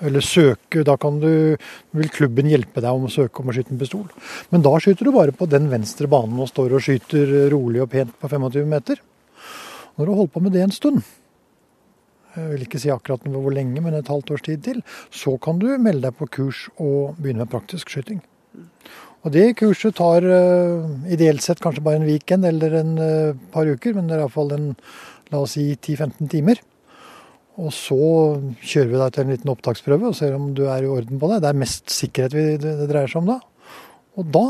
Eller 0.00 0.24
søke, 0.24 0.82
da 0.86 0.96
kan 1.00 1.18
du, 1.20 1.56
vil 1.96 2.12
klubben 2.12 2.48
hjelpe 2.48 2.80
deg 2.80 2.96
om 2.96 3.04
å 3.04 3.12
søke 3.12 3.42
om 3.42 3.50
å 3.50 3.54
skyte 3.54 3.74
en 3.74 3.80
pistol. 3.80 4.06
Men 4.52 4.64
da 4.64 4.72
skyter 4.80 5.08
du 5.08 5.12
bare 5.12 5.34
på 5.36 5.48
den 5.50 5.68
venstre 5.72 6.08
banen 6.10 6.40
og 6.40 6.48
står 6.48 6.76
og 6.76 6.84
skyter 6.86 7.50
rolig 7.52 7.82
og 7.84 7.90
pent 7.92 8.14
på 8.16 8.30
25 8.32 8.70
meter. 8.70 9.02
Når 9.96 10.06
du 10.06 10.12
har 10.12 10.20
holdt 10.22 10.32
på 10.32 10.44
med 10.44 10.56
det 10.56 10.64
en 10.64 10.72
stund, 10.72 11.02
jeg 12.30 12.46
vil 12.52 12.64
ikke 12.64 12.78
si 12.78 12.90
akkurat 12.94 13.24
hvor 13.26 13.52
lenge, 13.52 13.82
men 13.82 13.96
et 13.98 14.08
halvt 14.08 14.36
års 14.36 14.44
tid 14.46 14.62
til, 14.64 14.82
så 15.10 15.34
kan 15.42 15.58
du 15.60 15.66
melde 15.82 16.06
deg 16.06 16.16
på 16.16 16.30
kurs 16.30 16.68
og 16.76 17.18
begynne 17.18 17.44
med 17.44 17.52
praktisk 17.52 17.90
skyting. 17.90 18.22
Og 19.20 19.34
det 19.34 19.56
kurset 19.60 19.98
tar 19.98 20.24
eh, 20.24 20.84
ideelt 21.12 21.44
sett 21.44 21.60
kanskje 21.60 21.84
bare 21.84 22.00
en 22.00 22.08
weekend 22.08 22.46
eller 22.48 22.76
en 22.78 22.92
eh, 23.04 23.40
par 23.52 23.68
uker, 23.68 23.96
men 23.96 24.08
det 24.08 24.16
er 24.16 24.22
iallfall 24.24 24.54
en 24.56 24.70
la 25.30 25.42
oss 25.44 25.58
si 25.58 25.66
10-15 25.74 26.30
timer. 26.32 26.62
Og 27.58 27.72
så 27.74 27.98
kjører 28.62 28.90
vi 28.92 28.98
deg 29.00 29.12
til 29.14 29.24
en 29.24 29.34
liten 29.34 29.52
opptaksprøve 29.52 30.10
og 30.12 30.16
ser 30.16 30.36
om 30.36 30.52
du 30.56 30.66
er 30.70 30.86
i 30.86 30.90
orden 30.90 31.20
på 31.20 31.30
det. 31.32 31.42
Det 31.42 31.50
er 31.50 31.62
mest 31.62 31.90
sikkerhet 31.92 32.36
vi, 32.36 32.44
det, 32.62 32.74
det 32.78 32.88
dreier 32.90 33.10
seg 33.10 33.24
om 33.24 33.32
da. 33.32 33.40
Og 34.20 34.28
da 34.34 34.46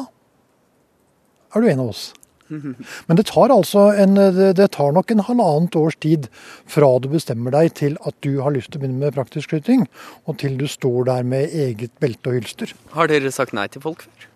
er 1.54 1.62
du 1.62 1.70
en 1.70 1.84
av 1.86 1.92
oss. 1.94 2.04
Men 3.06 3.18
det 3.18 3.26
tar 3.30 3.52
altså 3.54 3.88
en, 3.94 4.18
det, 4.36 4.52
det 4.58 4.70
tar 4.74 4.94
nok 4.94 5.12
en 5.14 5.24
halvannet 5.26 5.76
års 5.78 5.96
tid 6.02 6.26
fra 6.70 6.92
du 7.02 7.08
bestemmer 7.12 7.54
deg 7.54 7.72
til 7.78 7.96
at 8.06 8.16
du 8.26 8.40
har 8.44 8.54
lyst 8.54 8.72
til 8.72 8.80
å 8.80 8.84
begynne 8.84 9.04
med 9.04 9.14
praktisk 9.16 9.54
skyting, 9.54 9.86
og 10.26 10.40
til 10.42 10.58
du 10.60 10.66
står 10.70 11.06
der 11.10 11.26
med 11.26 11.54
eget 11.54 11.94
belte 12.02 12.32
og 12.32 12.40
hylster. 12.40 12.74
Har 12.96 13.10
dere 13.10 13.32
sagt 13.34 13.56
nei 13.56 13.68
til 13.70 13.84
folk 13.86 14.04
før? 14.06 14.26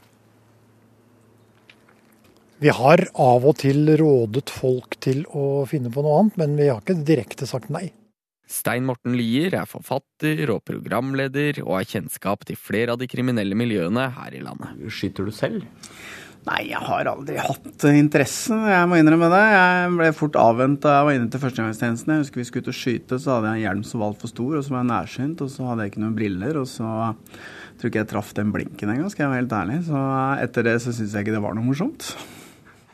Vi 2.63 2.71
har 2.73 3.03
av 3.21 3.45
og 3.45 3.59
til 3.61 3.91
rådet 3.99 4.47
folk 4.49 4.95
til 5.03 5.25
å 5.37 5.67
finne 5.69 5.91
på 5.93 6.05
noe 6.05 6.21
annet, 6.23 6.39
men 6.41 6.55
vi 6.57 6.71
har 6.71 6.79
ikke 6.81 7.03
direkte 7.05 7.49
sagt 7.51 7.69
nei. 7.75 7.91
Stein 8.51 8.85
Morten 8.85 9.17
Lier 9.17 9.55
er 9.57 9.69
forfatter 9.69 10.51
og 10.53 10.65
programleder, 10.69 11.63
og 11.65 11.79
har 11.79 11.89
kjennskap 11.95 12.45
til 12.49 12.59
flere 12.61 12.93
av 12.95 13.01
de 13.01 13.09
kriminelle 13.09 13.57
miljøene 13.57 14.11
her 14.19 14.37
i 14.37 14.43
landet. 14.45 14.77
Skyter 14.93 15.29
du 15.29 15.33
selv? 15.35 15.65
Nei, 16.45 16.59
jeg 16.69 16.81
har 16.85 17.09
aldri 17.09 17.39
hatt 17.41 17.87
interessen, 17.89 18.67
jeg 18.69 18.89
må 18.91 18.99
innrømme 19.01 19.31
det. 19.33 19.41
Jeg 19.49 19.93
ble 19.97 20.11
fort 20.13 20.37
avvent 20.37 20.83
da 20.85 20.99
jeg 20.99 21.09
var 21.09 21.17
inne 21.17 21.31
til 21.33 21.41
førstegangstjenesten. 21.41 22.13
Jeg 22.13 22.25
husker 22.27 22.43
vi 22.43 22.47
skulle 22.51 22.67
ut 22.67 22.73
og 22.75 22.77
skyte, 22.77 23.21
så 23.23 23.33
hadde 23.33 23.49
jeg 23.49 23.63
en 23.63 23.65
hjelm 23.65 23.85
som 23.89 24.03
var 24.03 24.13
altfor 24.13 24.33
stor, 24.35 24.59
og 24.59 24.67
så 24.67 24.75
var 24.75 24.83
jeg 24.83 24.91
nærsynt, 24.93 25.41
og 25.41 25.53
så 25.55 25.71
hadde 25.71 25.87
jeg 25.87 25.95
ikke 25.95 26.05
noen 26.05 26.19
briller, 26.21 26.61
og 26.61 26.69
så 26.69 26.91
tror 27.15 27.89
jeg 27.89 27.95
ikke 27.95 28.03
jeg 28.03 28.13
traff 28.13 28.37
den 28.37 28.53
blinken 28.53 28.93
engang, 28.93 29.09
skal 29.09 29.25
jeg 29.25 29.33
være 29.33 29.41
helt 29.47 29.59
ærlig. 29.63 29.81
Så 29.89 30.07
etter 30.45 30.69
det 30.69 30.77
så 30.85 30.93
syns 30.93 31.17
jeg 31.17 31.25
ikke 31.25 31.39
det 31.39 31.45
var 31.47 31.57
noe 31.57 31.65
morsomt. 31.65 32.13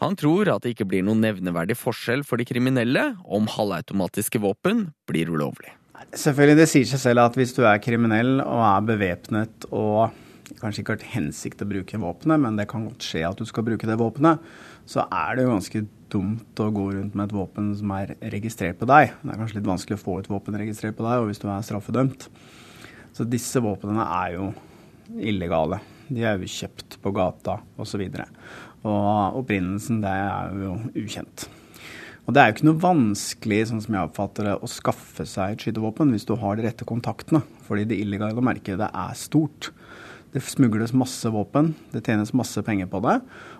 Han 0.00 0.16
tror 0.16 0.48
at 0.48 0.64
det 0.64 0.72
ikke 0.72 0.88
blir 0.88 1.04
noen 1.04 1.20
nevneverdig 1.20 1.76
forskjell 1.76 2.24
for 2.24 2.40
de 2.40 2.46
kriminelle 2.48 3.02
om 3.28 3.48
halvautomatiske 3.52 4.40
våpen 4.40 4.86
blir 5.10 5.28
ulovlig. 5.28 5.74
Selvfølgelig, 6.16 6.56
det 6.56 6.68
sier 6.72 6.88
seg 6.88 7.02
selv 7.02 7.26
at 7.26 7.36
hvis 7.36 7.52
du 7.52 7.60
er 7.68 7.82
kriminell 7.84 8.38
og 8.40 8.62
er 8.64 8.86
bevæpnet 8.88 9.66
og 9.68 10.16
kanskje 10.58 10.82
ikke 10.82 10.94
har 10.94 11.00
til 11.02 11.12
hensikt 11.12 11.60
å 11.62 11.68
bruke 11.68 12.00
våpenet, 12.00 12.40
men 12.42 12.56
det 12.58 12.66
kan 12.70 12.86
godt 12.88 13.04
skje 13.04 13.26
at 13.28 13.38
du 13.38 13.44
skal 13.48 13.66
bruke 13.66 13.86
det 13.86 13.98
våpenet, 14.00 14.40
så 14.88 15.04
er 15.04 15.36
det 15.36 15.44
jo 15.44 15.52
ganske 15.52 15.82
dumt 16.10 16.62
å 16.64 16.70
gå 16.74 16.86
rundt 16.96 17.14
med 17.14 17.28
et 17.28 17.36
våpen 17.36 17.68
som 17.78 17.92
er 17.94 18.16
registrert 18.32 18.80
på 18.80 18.88
deg. 18.90 19.12
Det 19.20 19.34
er 19.34 19.38
kanskje 19.42 19.60
litt 19.60 19.68
vanskelig 19.68 20.00
å 20.00 20.02
få 20.02 20.16
et 20.22 20.30
våpen 20.32 20.58
registrert 20.58 20.96
på 20.98 21.06
deg, 21.06 21.20
og 21.20 21.28
hvis 21.28 21.42
du 21.42 21.46
er 21.46 21.68
straffedømt. 21.68 22.26
Så 23.14 23.28
disse 23.28 23.62
våpnene 23.62 24.08
er 24.24 24.34
jo 24.38 24.50
illegale. 25.20 25.78
De 26.08 26.24
er 26.24 26.40
jo 26.40 26.50
kjøpt 26.50 26.89
på 27.02 27.12
gata 27.16 27.58
osv. 27.80 28.04
Og, 28.06 28.44
og 28.90 29.40
opprinnelsen, 29.42 30.02
det 30.04 30.12
er 30.12 30.54
jo 30.64 30.76
ukjent. 31.00 31.48
Og 32.28 32.34
det 32.36 32.42
er 32.42 32.50
jo 32.50 32.54
ikke 32.54 32.66
noe 32.68 32.82
vanskelig 32.84 33.60
sånn 33.70 33.80
som 33.82 33.96
jeg 33.96 34.06
oppfatter 34.06 34.46
det, 34.46 34.52
å 34.62 34.70
skaffe 34.70 35.24
seg 35.26 35.56
et 35.56 35.64
skytevåpen 35.64 36.12
hvis 36.14 36.28
du 36.28 36.36
har 36.38 36.54
de 36.54 36.66
rette 36.68 36.86
kontaktene. 36.86 37.42
Fordi 37.66 37.88
det 37.90 37.98
illegale 37.98 38.44
markedet 38.44 38.86
er 38.86 39.16
stort. 39.18 39.72
Det 40.30 40.42
smugles 40.46 40.94
masse 40.94 41.26
våpen, 41.32 41.72
det 41.90 42.04
tjenes 42.06 42.30
masse 42.38 42.62
penger 42.62 42.86
på 42.92 43.00
det. 43.02 43.16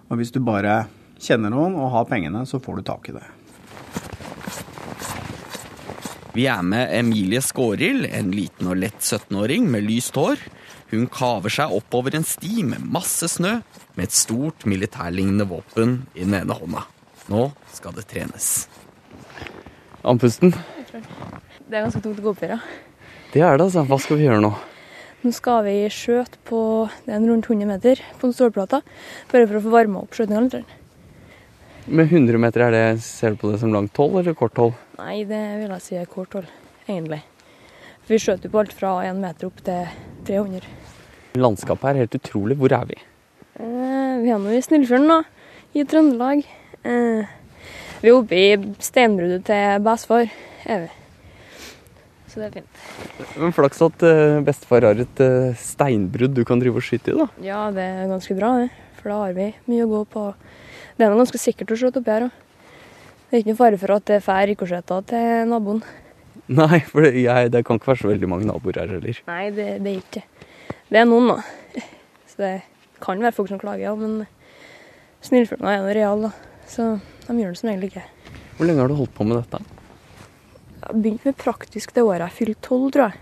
Og 0.07 0.21
hvis 0.21 0.31
du 0.31 0.39
bare 0.45 0.85
kjenner 1.19 1.51
noen 1.51 1.75
og 1.75 1.91
har 1.97 2.07
pengene, 2.07 2.45
så 2.47 2.63
får 2.63 2.79
du 2.79 2.87
tak 2.87 3.11
i 3.11 3.17
det. 3.17 3.27
Vi 6.31 6.47
er 6.47 6.63
med 6.63 6.93
Emilie 6.95 7.43
Skårild, 7.43 8.07
en 8.07 8.31
liten 8.31 8.71
og 8.71 8.79
lett 8.79 9.03
17-åring 9.03 9.67
med 9.73 9.83
lyst 9.89 10.15
hår. 10.15 10.39
Hun 10.91 11.07
kaver 11.07 11.53
seg 11.55 11.71
oppover 11.71 12.17
en 12.19 12.27
sti 12.27 12.65
med 12.67 12.83
masse 12.91 13.29
snø, 13.31 13.61
med 13.95 14.09
et 14.09 14.17
stort 14.17 14.67
militærlignende 14.67 15.47
våpen 15.47 16.01
i 16.17 16.25
den 16.25 16.35
ene 16.41 16.57
hånda. 16.57 16.83
Nå 17.31 17.45
skal 17.71 17.95
det 17.95 18.09
trenes. 18.11 18.67
Andpusten? 20.03 20.51
Det 20.91 21.79
er 21.79 21.85
ganske 21.85 22.03
tungt 22.03 22.19
å 22.19 22.25
gå 22.25 22.33
opp 22.33 22.43
her, 22.43 22.57
ja. 22.57 22.61
Det 23.31 23.45
er 23.47 23.55
det, 23.55 23.69
altså. 23.69 23.85
Hva 23.87 24.01
skal 24.03 24.19
vi 24.19 24.27
gjøre 24.27 24.43
nå? 24.43 24.51
Nå 25.21 25.31
skal 25.37 25.63
vi 25.69 25.77
skjøte 25.93 26.41
på 26.49 26.61
det 27.05 27.13
er 27.13 27.21
en 27.21 27.29
rundt 27.29 27.47
100 27.47 27.69
meter 27.69 28.03
på 28.19 28.27
en 28.27 28.35
stålplate, 28.35 28.81
bare 29.31 29.47
for 29.47 29.61
å 29.61 29.65
få 29.67 29.75
varma 29.77 30.03
opp 30.03 30.17
skjøtinga 30.17 30.43
litt. 30.49 30.77
Med 31.87 32.11
100 32.11 32.41
meter, 32.43 32.67
er 32.67 32.75
det, 32.75 32.85
ser 33.05 33.37
du 33.37 33.43
på 33.45 33.53
det 33.53 33.61
som 33.63 33.75
langt 33.75 33.95
hold 34.01 34.19
eller 34.21 34.35
kort 34.39 34.59
hold? 34.59 34.75
Nei, 34.99 35.23
det 35.29 35.43
vil 35.61 35.71
jeg 35.77 35.85
si 35.85 36.01
er 36.01 36.11
kort 36.11 36.35
hold, 36.35 36.51
egentlig. 36.89 37.23
Vi 38.11 38.19
skjøter 38.19 38.51
på 38.51 38.65
alt 38.65 38.75
fra 38.75 38.97
1 39.07 39.21
meter 39.23 39.47
opp 39.47 39.61
til 39.63 39.87
300. 40.27 40.80
Landskapet 41.39 41.91
her 41.91 41.99
er 41.99 42.07
helt 42.07 42.17
utrolig. 42.19 42.57
Hvor 42.59 42.73
er 42.75 42.89
vi? 42.91 42.97
Eh, 43.61 44.15
vi 44.25 44.33
er 44.33 44.41
nå 44.41 44.55
i 44.57 44.63
Snillfjorden, 44.65 45.11
da. 45.11 45.21
I 45.77 45.85
Trøndelag. 45.87 46.43
Eh, 46.83 47.37
vi 48.01 48.09
er 48.09 48.17
oppe 48.17 48.39
i 48.39 48.75
steinbruddet 48.81 49.45
til 49.47 49.85
Bæsfar, 49.85 50.31
er 50.65 50.87
vi. 50.87 50.91
Så 52.31 52.39
det 52.39 52.47
er 52.47 52.53
fint. 52.61 52.83
Men 53.43 53.55
Flaks 53.55 53.81
at 53.83 54.05
uh, 54.07 54.39
bestefar 54.47 54.87
har 54.87 55.01
et 55.03 55.23
uh, 55.25 55.51
steinbrudd 55.59 56.37
du 56.37 56.45
kan 56.47 56.63
drive 56.63 56.79
og 56.79 56.87
skyte 56.87 57.11
i, 57.11 57.17
da. 57.19 57.27
Ja, 57.43 57.65
det 57.75 57.83
er 57.83 58.11
ganske 58.11 58.37
bra, 58.39 58.53
det. 58.63 58.69
For 59.01 59.11
da 59.11 59.17
har 59.25 59.35
vi 59.35 59.49
mye 59.67 59.87
å 59.87 59.91
gå 59.91 60.05
på. 60.13 60.29
Det 60.95 61.05
er 61.05 61.11
noe 61.11 61.25
ganske 61.25 61.41
sikkert 61.43 61.75
å 61.75 61.81
skyte 61.81 62.01
oppi 62.01 62.15
her 62.15 62.29
òg. 62.29 62.39
Det 63.31 63.37
er 63.37 63.43
ikke 63.43 63.53
noe 63.53 63.61
fare 63.61 63.81
for 63.83 63.95
at 63.97 64.07
det 64.11 64.23
får 64.27 64.47
rikosjetter 64.53 65.05
til 65.11 65.51
naboen. 65.51 65.83
Nei, 66.51 66.81
for 66.87 67.07
det, 67.07 67.13
jeg, 67.23 67.51
det 67.55 67.65
kan 67.67 67.79
ikke 67.79 67.93
være 67.93 68.03
så 68.05 68.11
veldig 68.11 68.31
mange 68.31 68.49
naboer 68.49 68.81
her 68.81 68.95
heller. 68.95 69.21
Nei, 69.29 69.45
det, 69.55 69.69
det 69.83 69.93
er 69.93 70.01
ikke 70.01 70.23
det. 70.23 70.49
Er 70.99 71.07
noen, 71.07 71.29
da. 71.31 71.85
Så 72.27 72.43
det 72.43 72.53
kan 73.01 73.23
være 73.23 73.35
folk 73.37 73.49
som 73.49 73.61
klager, 73.63 73.87
ja, 73.87 73.95
men 73.95 74.27
snillfugler 75.23 75.77
er 75.77 75.85
nå 75.85 75.95
real, 75.95 76.25
da. 76.27 76.33
Så 76.67 76.87
de 77.29 77.37
gjør 77.39 77.55
det 77.55 77.61
som 77.61 77.71
regel 77.71 77.87
ikke. 77.87 78.03
Hvor 78.59 78.67
lenge 78.67 78.83
har 78.83 78.91
du 78.91 78.97
holdt 78.99 79.15
på 79.15 79.27
med 79.27 79.39
dette? 79.39 79.61
Jeg 80.81 81.03
begynte 81.03 81.29
med 81.31 81.39
praktisk 81.39 81.95
det 81.95 82.03
året 82.03 82.27
jeg 82.27 82.39
fylte 82.41 82.67
tolv, 82.67 82.91
tror 82.95 83.07
jeg. 83.07 83.21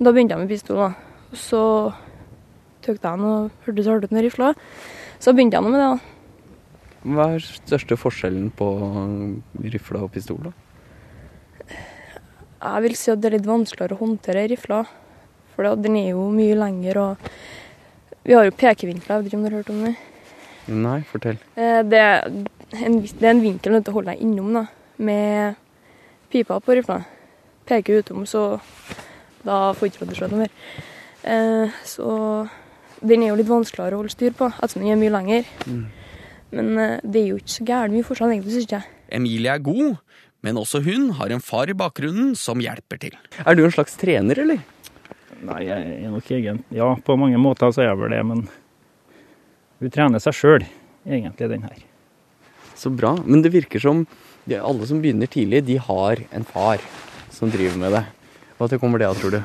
Da 0.00 0.10
begynte 0.10 0.34
jeg 0.34 0.42
med 0.42 0.50
pistol. 0.50 0.80
da. 0.82 0.90
Og 1.30 1.38
så 1.38 1.62
tok 2.82 2.96
jeg 2.96 3.04
den 3.04 3.24
og 3.28 3.50
hørtes 3.66 3.86
hardt 3.88 4.04
ut 4.04 4.12
med 4.16 4.26
rifla. 4.26 4.50
Så 5.22 5.32
begynte 5.32 5.60
jeg 5.60 5.64
med 5.64 5.78
det. 5.78 5.86
da. 5.86 6.10
Hva 7.04 7.28
er 7.34 7.44
største 7.44 7.98
forskjellen 8.00 8.50
på 8.56 8.68
rifle 9.60 10.02
og 10.02 10.12
pistol? 10.12 10.48
da? 10.48 10.52
Jeg 12.64 12.84
vil 12.86 12.94
si 12.96 13.10
at 13.12 13.20
det 13.20 13.28
er 13.28 13.36
litt 13.38 13.48
vanskeligere 13.48 13.96
å 13.96 14.00
håndtere 14.00 14.46
rifla. 14.48 14.84
For 15.54 15.76
den 15.80 15.98
er 16.00 16.10
jo 16.12 16.28
mye 16.34 16.56
lengre, 16.58 17.04
og 17.04 18.24
vi 18.24 18.34
har 18.34 18.46
jo 18.48 18.56
pekevinkler. 18.58 19.16
Jeg 19.16 19.22
vet 19.22 19.30
ikke 19.30 19.38
om 19.38 19.46
dere 19.46 19.54
har 19.54 19.62
hørt 19.62 19.74
om 19.74 19.84
det? 19.86 19.94
Nei, 20.74 21.00
fortell. 21.10 21.38
Eh, 21.60 21.80
det 21.86 22.00
er 22.00 22.24
en, 22.24 23.00
det 23.04 23.26
er 23.26 23.34
en 23.34 23.44
vinkel 23.44 23.78
du 23.84 23.92
holder 23.92 24.14
deg 24.14 24.24
innom, 24.24 24.54
da. 24.56 24.64
Med 25.04 25.60
pipa 26.32 26.58
på 26.62 26.78
rifla. 26.78 27.02
Peker 27.68 28.02
utom, 28.02 28.24
så 28.28 28.58
da 29.44 29.72
får 29.76 29.90
ikke 29.90 30.08
du 30.08 30.16
skjøte 30.16 30.34
noe 30.34 30.46
mer. 30.46 30.54
Eh, 31.24 31.76
så 31.88 32.08
den 33.04 33.24
er 33.24 33.32
jo 33.32 33.38
litt 33.40 33.50
vanskeligere 33.50 33.96
å 33.96 34.02
holde 34.02 34.14
styr 34.14 34.34
på, 34.36 34.48
ettersom 34.56 34.84
den 34.84 34.94
er 34.94 35.00
mye 35.00 35.12
lengre. 35.12 35.42
Mm. 35.68 35.84
Men 36.54 36.74
eh, 36.80 36.98
det 37.04 37.22
er 37.22 37.30
jo 37.32 37.40
ikke 37.40 37.56
så 37.56 37.68
gærent 37.68 37.96
mye 37.96 38.08
forskjell, 38.08 38.34
egentlig, 38.34 38.56
syns 38.56 38.76
jeg. 38.76 38.92
Emilie 39.14 39.52
er 39.52 39.64
god, 39.64 39.98
men 40.44 40.60
også 40.60 40.80
hun 40.84 41.10
har 41.18 41.32
en 41.32 41.44
far 41.44 41.70
i 41.70 41.76
bakgrunnen 41.76 42.32
som 42.38 42.62
hjelper 42.62 43.00
til. 43.04 43.18
Er 43.44 43.56
du 43.56 43.64
en 43.64 43.74
slags 43.74 43.96
trener, 44.00 44.40
eller? 44.44 44.64
Nei, 45.44 45.64
jeg 45.66 45.96
er 46.06 46.12
nok 46.12 46.28
egentlig 46.30 46.78
Ja, 46.78 46.92
på 46.94 47.16
mange 47.20 47.40
måter 47.40 47.72
så 47.74 47.82
er 47.82 47.90
jeg 47.90 48.00
vel 48.00 48.14
det, 48.14 48.22
men 48.28 48.44
hun 49.82 49.92
trener 49.92 50.22
seg 50.22 50.36
sjøl, 50.36 50.66
egentlig, 51.04 51.48
den 51.50 51.66
her. 51.66 51.80
Så 52.78 52.92
bra. 52.94 53.14
Men 53.24 53.42
det 53.44 53.52
virker 53.54 53.82
som 53.82 54.04
de, 54.48 54.58
alle 54.58 54.86
som 54.88 55.00
begynner 55.02 55.30
tidlig, 55.30 55.64
de 55.66 55.78
har 55.80 56.22
en 56.34 56.46
far 56.46 56.82
som 57.34 57.50
driver 57.52 57.80
med 57.80 57.96
det. 57.96 58.04
Hva 58.54 58.68
til 58.70 58.78
kommer 58.78 59.02
det 59.02 59.08
av, 59.10 59.18
tror 59.18 59.34
du? 59.34 59.40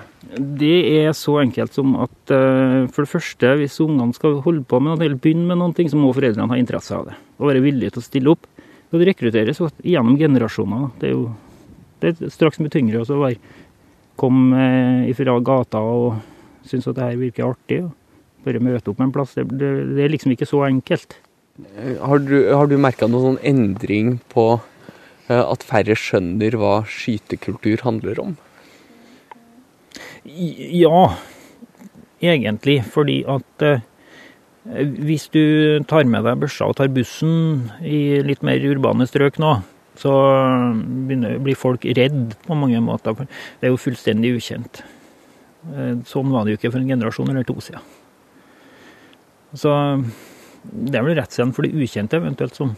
Det 0.61 0.77
er 1.01 1.09
så 1.17 1.39
enkelt 1.41 1.73
som 1.73 1.95
at 2.05 2.33
uh, 2.35 2.85
for 2.93 3.03
det 3.03 3.11
første, 3.11 3.55
hvis 3.57 3.79
ungene 3.81 4.13
skal 4.15 4.37
holde 4.45 4.63
på 4.69 4.79
med 4.79 4.93
noe, 4.93 5.01
eller 5.01 5.17
begynne 5.19 5.49
med 5.49 5.59
noe, 5.59 5.89
så 5.89 5.97
må 5.97 6.13
foreldrene 6.13 6.53
ha 6.53 6.59
interesse 6.61 6.93
av 6.95 7.09
det. 7.09 7.17
Og 7.41 7.49
være 7.49 7.65
villige 7.65 7.95
til 7.95 8.03
å 8.03 8.05
stille 8.05 8.35
opp. 8.35 8.45
Og 8.89 9.01
det 9.01 9.11
rekrutteres 9.11 9.61
gjennom 9.85 10.17
generasjoner. 10.17 10.91
Det 11.01 11.09
er 11.09 11.15
jo 11.17 11.25
det 11.99 12.13
er 12.13 12.31
straks 12.31 12.61
mye 12.61 12.71
tyngre 12.71 13.01
å 13.03 13.17
være 13.19 13.39
komme 14.19 14.63
ifra 15.09 15.31
fra 15.31 15.39
gata 15.51 15.79
og 15.79 16.19
syntes 16.67 16.91
at 16.91 16.99
det 16.99 17.07
her 17.07 17.21
virker 17.23 17.49
artig. 17.53 17.83
og 17.85 18.45
Bare 18.45 18.61
møte 18.63 18.91
opp 18.91 18.99
med 18.99 19.09
en 19.09 19.15
plass. 19.15 19.35
Det, 19.35 19.47
det, 19.51 19.71
det 19.95 20.03
er 20.05 20.11
liksom 20.13 20.35
ikke 20.35 20.47
så 20.49 20.65
enkelt. 20.67 21.17
Har 21.99 22.21
du, 22.23 22.35
har 22.55 22.69
du 22.71 22.77
merka 22.79 23.07
noen 23.07 23.33
sånn 23.33 23.41
endring 23.47 24.19
på 24.31 24.53
Eh, 25.29 25.43
at 25.45 25.65
færre 25.65 25.97
skjønner 25.97 26.57
hva 26.57 26.79
skytekultur 26.89 27.83
handler 27.85 28.21
om? 28.23 28.37
Ja, 30.25 31.13
egentlig. 32.21 32.79
Fordi 32.89 33.21
at 33.29 33.65
eh, 33.65 33.85
hvis 34.65 35.29
du 35.33 35.83
tar 35.89 36.09
med 36.09 36.25
deg 36.25 36.41
børsa 36.41 36.69
og 36.69 36.79
tar 36.79 36.89
bussen 36.93 37.69
i 37.85 38.21
litt 38.25 38.41
mer 38.45 38.63
urbane 38.71 39.07
strøk 39.09 39.37
nå, 39.41 39.59
så 39.99 40.13
begynner, 41.07 41.39
blir 41.43 41.57
folk 41.59 41.85
redd 41.97 42.35
på 42.45 42.57
mange 42.57 42.79
måter. 42.83 43.25
Det 43.59 43.67
er 43.67 43.73
jo 43.73 43.81
fullstendig 43.81 44.35
ukjent. 44.37 44.81
Eh, 45.73 45.95
sånn 46.07 46.31
var 46.31 46.45
det 46.45 46.55
jo 46.55 46.61
ikke 46.61 46.73
for 46.73 46.81
en 46.81 46.91
generasjon 46.93 47.31
eller 47.33 47.47
to 47.47 47.57
siden. 47.63 47.83
Så 49.59 49.73
det 50.63 50.99
er 50.99 51.05
vel 51.05 51.17
redselen 51.17 51.51
for 51.55 51.65
det 51.65 51.75
ukjente 51.75 52.19
eventuelt 52.19 52.55
som 52.57 52.75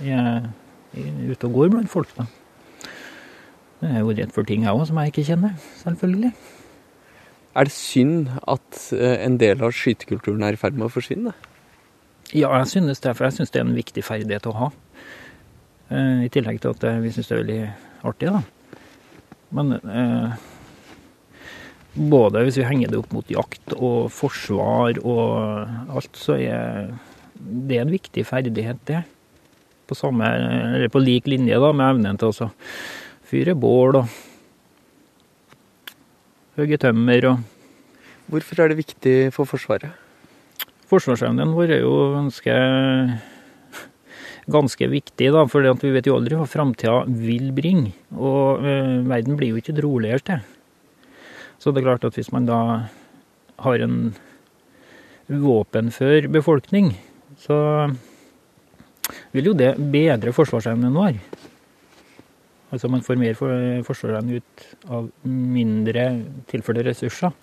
er 0.00 0.50
ute 0.94 1.46
og 1.46 1.54
går 1.54 1.72
blant 1.72 1.92
folk. 1.92 2.12
da. 2.16 2.26
Jeg 3.80 3.96
er 3.96 4.02
jo 4.04 4.16
redd 4.16 4.32
for 4.34 4.44
ting 4.44 4.66
jeg 4.66 4.76
òg, 4.76 4.86
som 4.88 4.98
jeg 5.00 5.12
ikke 5.12 5.28
kjenner. 5.30 5.54
Selvfølgelig. 5.80 6.32
Er 7.56 7.66
det 7.66 7.74
synd 7.74 8.28
at 8.46 8.82
eh, 8.94 9.16
en 9.24 9.38
del 9.40 9.62
av 9.64 9.72
skytekulturen 9.74 10.44
er 10.46 10.54
i 10.54 10.60
ferd 10.60 10.76
med 10.76 10.90
å 10.90 10.92
forsvinne? 10.92 11.32
Ja, 12.30 12.52
jeg 12.60 12.68
synes 12.70 13.00
det. 13.02 13.16
For 13.16 13.26
jeg 13.26 13.38
synes 13.38 13.50
det 13.50 13.62
er 13.62 13.66
en 13.66 13.78
viktig 13.78 14.04
ferdighet 14.06 14.46
å 14.46 14.54
ha. 14.58 14.68
Eh, 15.90 16.24
I 16.26 16.30
tillegg 16.32 16.60
til 16.62 16.74
at 16.74 16.86
vi 17.02 17.12
synes 17.14 17.28
det 17.28 17.36
er 17.36 17.42
veldig 17.42 17.60
artig, 18.10 18.32
da. 18.32 18.42
Men 19.58 19.74
eh, 19.78 20.48
både 21.94 22.44
hvis 22.46 22.60
vi 22.60 22.66
henger 22.68 22.92
det 22.92 23.00
opp 23.00 23.14
mot 23.14 23.30
jakt 23.34 23.74
og 23.76 24.10
forsvar 24.14 25.00
og 25.02 25.96
alt, 25.96 26.12
så 26.14 26.38
er 26.38 26.92
det 27.40 27.80
en 27.80 27.90
viktig 27.90 28.24
ferdighet, 28.28 28.82
det 28.86 29.02
på, 29.90 29.96
samme, 29.98 30.26
eller 30.76 30.90
på 30.92 31.02
lik 31.02 31.26
linje 31.26 31.58
da, 31.58 31.72
med 31.74 31.96
evnen 31.96 32.20
til 32.20 32.30
å 32.30 32.50
fyre 33.26 33.56
bål 33.58 33.98
og 34.02 34.12
hogge 36.60 36.78
tømmer. 36.78 37.26
Og 37.32 38.30
Hvorfor 38.30 38.62
er 38.62 38.70
det 38.70 38.78
viktig 38.78 39.16
for 39.34 39.48
Forsvaret? 39.50 39.90
Forsvarsevnen 40.90 41.54
vår 41.54 41.72
er 41.74 41.82
jo 41.82 41.94
ganske, 42.14 42.54
ganske 44.50 44.88
viktig, 44.90 45.28
da, 45.34 45.44
for 45.50 45.66
vi 45.82 45.92
vet 45.94 46.08
jo 46.08 46.16
aldri 46.16 46.38
hva 46.38 46.48
framtida 46.48 47.02
vil 47.06 47.50
bringe. 47.56 47.92
Og 48.16 48.64
eh, 48.64 48.96
verden 49.10 49.36
blir 49.38 49.52
jo 49.52 49.60
ikke 49.60 49.74
et 49.76 49.84
roligere 49.84 50.22
sted. 50.22 50.56
Så 51.60 51.72
det 51.72 51.82
er 51.82 51.90
klart 51.90 52.06
at 52.08 52.16
hvis 52.16 52.32
man 52.32 52.48
da 52.48 52.60
har 53.60 53.84
en 53.84 54.14
våpenfør 55.28 56.30
befolkning, 56.32 56.94
så 57.38 57.58
vil 59.34 59.50
jo 59.50 59.56
det 59.56 59.74
bedre 59.92 60.32
forsvarsevnen 60.34 60.96
vår. 60.96 61.20
Altså 62.70 62.88
man 62.90 63.02
får 63.02 63.18
mer 63.18 63.36
for, 63.38 63.52
forsvarsevne 63.86 64.38
ut 64.38 64.66
av 64.90 65.08
mindre 65.26 66.06
tilførte 66.50 66.86
ressurser. 66.86 67.34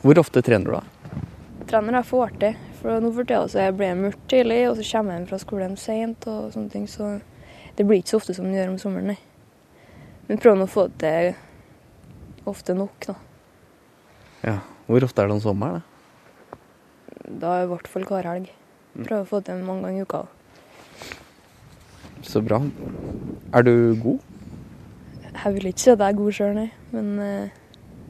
Hvor 0.00 0.20
ofte 0.20 0.42
trener 0.44 0.66
du, 0.66 0.76
da? 0.76 0.99
Trener 1.70 2.00
jeg 2.00 2.08
får 2.10 2.32
til. 2.42 2.56
For 2.80 3.02
nå 3.02 3.10
for 3.14 3.28
tida 3.28 3.46
så 3.52 3.66
blir 3.76 3.92
jeg 3.92 4.00
mørkt 4.00 4.24
tidlig, 4.32 4.60
og 4.70 4.78
så 4.78 4.86
kommer 4.90 5.14
jeg 5.14 5.20
hjem 5.20 5.28
fra 5.30 5.40
skolen 5.42 5.76
seint 5.78 6.26
og 6.30 6.50
sånne 6.54 6.72
ting. 6.72 6.86
Så 6.90 7.18
det 7.78 7.86
blir 7.86 8.00
ikke 8.00 8.14
så 8.14 8.20
ofte 8.20 8.36
som 8.36 8.48
det 8.50 8.58
gjør 8.58 8.72
om 8.72 8.80
sommeren, 8.82 9.12
nei. 9.12 9.20
Men 10.28 10.40
prøver 10.42 10.64
å 10.66 10.70
få 10.70 10.86
det 10.90 10.98
til 11.02 12.48
ofte 12.50 12.74
nok, 12.78 13.06
da. 13.06 13.16
Ja. 14.46 14.58
Hvor 14.90 15.04
ofte 15.06 15.22
er 15.22 15.30
det 15.30 15.36
om 15.36 15.42
sommeren, 15.44 15.78
da? 15.78 16.58
Da 17.30 17.50
er 17.54 17.60
det 17.60 17.66
i 17.68 17.70
hvert 17.70 17.88
fall 17.92 18.06
hver 18.08 18.26
helg. 18.26 18.48
Prøver 18.96 19.20
å 19.22 19.28
få 19.28 19.38
det 19.38 19.52
til 19.52 19.60
mange 19.62 19.86
ganger 19.86 20.02
i 20.02 20.06
uka. 20.08 20.22
Så 22.26 22.42
bra. 22.42 22.58
Er 23.54 23.66
du 23.66 23.72
god? 24.02 24.24
Jeg 25.30 25.54
vil 25.54 25.70
ikke 25.70 25.84
si 25.84 25.92
at 25.92 26.02
jeg 26.02 26.08
er 26.08 26.18
god 26.18 26.34
sjøl, 26.36 26.56
nei. 26.58 26.66
Men 26.90 27.12
eh, 27.22 27.60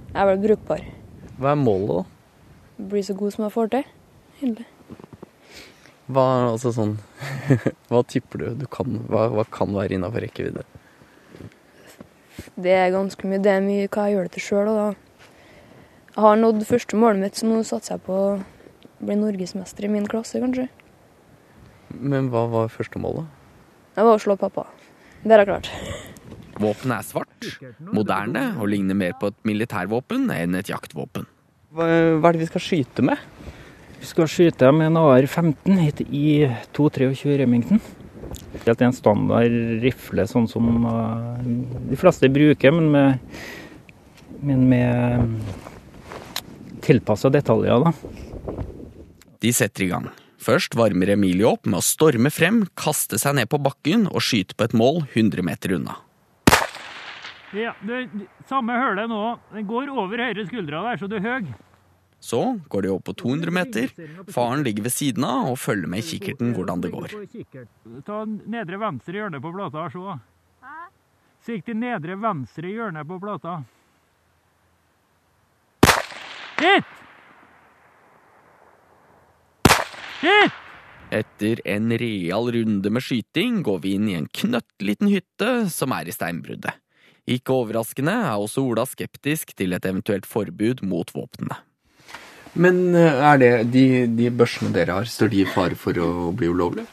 jeg 0.07 0.23
er 0.23 0.31
vel 0.33 0.41
brukbar. 0.47 0.87
Hva 1.37 1.53
er 1.53 1.61
målet, 1.61 2.01
da? 2.01 2.20
Bli 2.91 3.03
så 3.05 3.17
god 3.19 3.35
som 3.35 3.47
jeg 3.47 3.55
får 3.55 3.73
til. 3.75 3.89
Egentlig. 4.41 4.67
Hva, 6.11 6.25
altså 6.51 6.73
sånn, 6.75 6.97
hva 7.91 8.03
tipper 8.09 8.43
du? 8.43 8.47
du 8.63 8.67
kan, 8.71 9.03
hva, 9.11 9.29
hva 9.35 9.45
kan 9.53 9.75
være 9.77 9.95
innafor 9.97 10.25
rekkevidde? 10.25 10.65
Det 12.61 12.73
er 12.75 12.91
ganske 12.95 13.29
mye. 13.29 13.41
Det 13.43 13.53
er 13.53 13.65
mye 13.65 13.89
hva 13.89 14.09
jeg 14.09 14.17
gjør 14.17 14.29
det 14.29 14.35
til 14.37 14.47
sjøl. 14.47 14.71
Jeg 16.11 16.25
har 16.25 16.41
nådd 16.41 16.65
første 16.67 16.99
målet 16.99 17.23
mitt, 17.23 17.39
så 17.39 17.47
nå 17.47 17.61
satser 17.67 17.97
jeg 17.97 18.05
på 18.09 18.17
å 18.17 18.31
bli 19.01 19.17
norgesmester 19.17 19.87
i 19.87 19.93
min 19.93 20.09
klasse, 20.11 20.41
kanskje. 20.43 20.67
Men 21.91 22.31
hva 22.33 22.47
var 22.51 22.73
første 22.73 23.01
målet? 23.03 23.29
Det 23.95 24.07
var 24.07 24.17
å 24.17 24.23
slå 24.23 24.37
pappa. 24.41 24.67
Det 25.23 25.35
har 25.35 25.45
jeg 25.45 25.51
klart. 25.51 25.71
Våpenet 26.61 26.99
er 26.99 27.07
svart, 27.07 27.47
moderne 27.81 28.51
og 28.61 28.69
ligner 28.73 28.97
mer 28.99 29.15
på 29.21 29.31
et 29.31 29.39
militærvåpen 29.49 30.29
enn 30.35 30.59
et 30.59 30.69
jaktvåpen. 30.69 31.29
Hva, 31.71 31.87
hva 32.19 32.31
er 32.31 32.35
det 32.35 32.43
vi 32.43 32.49
skal 32.49 32.63
skyte 32.65 33.03
med? 33.07 33.21
Vi 34.01 34.09
skal 34.09 34.27
skyte 34.31 34.73
med 34.75 34.89
en 34.89 34.99
AR-15 34.99 35.77
hit 35.79 36.01
i 36.09 36.49
223 36.75 37.37
Remington. 37.39 37.79
Det 38.65 38.73
er 38.73 38.89
en 38.89 38.97
standard 38.97 39.55
rifle, 39.85 40.25
sånn 40.27 40.49
som 40.51 40.67
uh, 40.83 41.39
de 41.91 41.99
fleste 42.01 42.31
bruker, 42.33 42.75
men 42.75 42.91
med, 42.91 43.39
men 44.43 44.67
med 44.73 45.39
tilpassa 46.83 47.31
detaljer. 47.31 47.87
da. 47.87 47.95
De 49.39 49.55
setter 49.55 49.87
i 49.87 49.91
gang. 49.93 50.11
Først 50.43 50.75
varmer 50.75 51.15
Emilie 51.15 51.47
opp 51.47 51.71
med 51.71 51.79
å 51.79 51.87
storme 51.87 52.35
frem, 52.35 52.65
kaste 52.75 53.21
seg 53.21 53.39
ned 53.39 53.47
på 53.53 53.63
bakken 53.63 54.09
og 54.11 54.25
skyte 54.27 54.59
på 54.59 54.67
et 54.67 54.75
mål 54.75 55.05
100 55.13 55.47
meter 55.47 55.79
unna. 55.79 56.01
Ja, 57.57 57.75
det, 57.83 58.05
Samme 58.47 58.77
hølet 58.79 59.11
nå. 59.11 59.23
Den 59.55 59.67
går 59.67 59.91
over 59.91 60.23
høyre 60.23 60.47
skuldra 60.47 60.85
der, 60.87 61.01
så 61.01 61.09
du 61.11 61.17
er 61.19 61.27
høy. 61.27 61.51
Så 62.21 62.41
går 62.69 62.85
de 62.85 62.91
opp 62.93 63.07
på 63.09 63.15
200 63.17 63.55
meter. 63.55 63.93
Faren 64.31 64.63
ligger 64.63 64.85
ved 64.85 64.93
siden 64.93 65.25
av 65.25 65.49
og 65.55 65.59
følger 65.59 65.89
med 65.89 66.05
i 66.05 66.09
kikkerten 66.11 66.53
hvordan 66.55 66.83
det 66.85 66.93
går. 66.93 67.15
Ta 68.07 68.23
nedre 68.29 68.81
venstre 68.83 69.23
hjørne 69.23 69.41
på 69.41 69.53
plata. 69.57 69.87
Se. 69.95 70.19
Sikt 71.49 71.73
i 71.73 71.77
nedre 71.81 72.19
venstre 72.21 72.69
hjørne 72.69 73.07
på 73.09 73.17
plata. 73.23 73.63
Hit! 76.61 76.85
Hit! 80.21 80.59
Etter 81.11 81.65
en 81.67 81.89
real 81.99 82.53
runde 82.55 82.93
med 82.93 83.03
skyting 83.03 83.65
går 83.67 83.81
vi 83.83 83.97
inn 83.97 84.11
i 84.13 84.19
en 84.19 84.29
knøttliten 84.29 85.09
hytte 85.11 85.51
som 85.73 85.97
er 85.97 86.07
i 86.07 86.15
steinbruddet. 86.15 86.77
Ikke 87.31 87.55
overraskende 87.55 88.13
er 88.13 88.39
også 88.39 88.65
Ola 88.67 88.87
skeptisk 88.89 89.53
til 89.59 89.77
et 89.77 89.87
eventuelt 89.87 90.27
forbud 90.27 90.83
mot 90.87 91.11
våpnene. 91.15 91.59
Men 92.59 92.97
eh, 92.99 93.21
er 93.31 93.39
det 93.39 93.53
de, 93.71 93.85
de 94.19 94.31
børsene 94.35 94.73
dere 94.75 94.97
har, 94.99 95.07
står 95.07 95.31
de 95.31 95.45
i 95.45 95.49
fare 95.49 95.79
for 95.79 95.95
å 96.03 96.31
bli 96.35 96.51
ulovlige? 96.51 96.89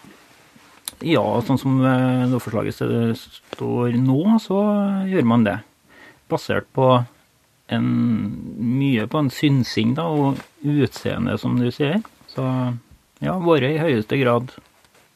Ja, 1.06 1.24
sånn 1.46 1.60
som 1.62 1.80
eh, 1.86 2.28
lovforslaget 2.30 2.78
står 3.18 3.98
nå, 4.02 4.22
så 4.42 4.60
gjør 5.10 5.26
man 5.30 5.46
det. 5.48 5.58
Basert 6.30 6.70
på 6.78 6.92
en, 7.74 7.88
mye 8.78 9.08
på 9.10 9.24
en 9.24 9.34
synsing 9.34 9.96
da, 9.98 10.06
og 10.06 10.38
utseende, 10.62 11.38
som 11.42 11.58
du 11.58 11.70
sier. 11.74 12.04
Så 12.30 12.46
ja, 13.24 13.34
våre 13.42 13.74
i 13.74 13.82
høyeste 13.82 14.20
grad 14.22 14.54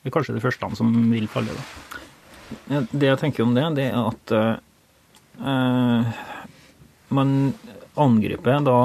er 0.01 0.13
kanskje 0.13 0.33
de 0.37 0.41
første 0.41 0.73
som 0.77 0.89
vil 1.13 1.29
falle. 1.29 1.53
da. 1.53 2.81
Det 2.89 3.11
jeg 3.11 3.21
tenker 3.21 3.45
om 3.45 3.53
det, 3.53 3.67
det 3.77 3.91
er 3.91 4.01
at 4.01 4.37
Eh, 4.37 4.57
man 7.11 7.31
angriper 7.99 8.59
da 8.65 8.77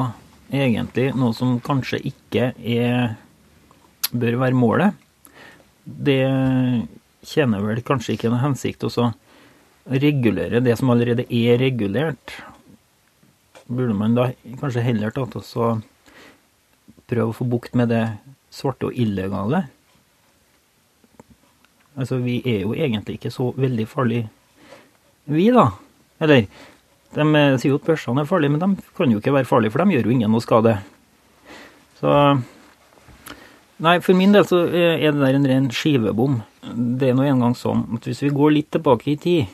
egentlig 0.53 1.13
noe 1.19 1.35
som 1.35 1.59
kanskje 1.65 2.01
ikke 2.11 2.53
er 2.57 3.17
bør 4.15 4.39
være 4.45 4.59
målet. 4.59 4.95
Det 5.85 6.23
tjener 7.27 7.65
vel 7.65 7.83
kanskje 7.87 8.15
ikke 8.17 8.31
noe 8.31 8.43
hensikt 8.43 8.87
å 8.87 9.11
regulere 9.87 10.63
det 10.63 10.77
som 10.79 10.91
allerede 10.91 11.27
er 11.31 11.59
regulert. 11.63 12.35
Burde 13.67 13.95
man 13.99 14.15
da 14.15 14.31
kanskje 14.61 14.87
heller 14.87 15.15
tatt 15.15 15.35
og 15.39 15.83
prøve 17.07 17.31
å 17.31 17.37
få 17.37 17.47
bukt 17.47 17.75
med 17.79 17.91
det 17.91 18.05
svarte 18.55 18.89
og 18.89 18.99
illegale? 18.99 19.67
Altså, 21.97 22.19
vi 22.21 22.43
er 22.45 22.67
jo 22.67 22.75
egentlig 22.77 23.17
ikke 23.17 23.33
så 23.33 23.51
veldig 23.57 23.87
farlige, 23.89 24.29
vi, 25.27 25.49
da. 25.51 25.71
Eller 26.23 26.47
de 27.17 27.25
eh, 27.25 27.57
sier 27.61 27.73
jo 27.73 27.81
at 27.81 27.87
børsene 27.87 28.23
er 28.23 28.29
farlige, 28.29 28.55
men 28.55 28.63
de 28.63 28.93
kan 28.97 29.13
jo 29.13 29.21
ikke 29.21 29.35
være 29.37 29.49
farlige, 29.49 29.75
for 29.75 29.83
de 29.83 29.97
gjør 29.97 30.09
jo 30.09 30.15
ingen 30.17 30.33
noe 30.33 30.45
skade. 30.45 30.79
Så 32.01 32.13
Nei, 33.77 33.99
for 34.01 34.17
min 34.17 34.33
del 34.33 34.47
så 34.49 34.63
er 34.73 35.03
det 35.05 35.21
der 35.21 35.37
en 35.37 35.47
ren 35.51 35.67
skivebom. 35.69 36.39
Det 36.97 37.11
er 37.11 37.17
nå 37.17 37.27
engang 37.29 37.53
sånn 37.59 37.83
at 37.93 38.07
hvis 38.09 38.23
vi 38.25 38.33
går 38.33 38.55
litt 38.55 38.71
tilbake 38.73 39.11
i 39.13 39.19
tid, 39.21 39.51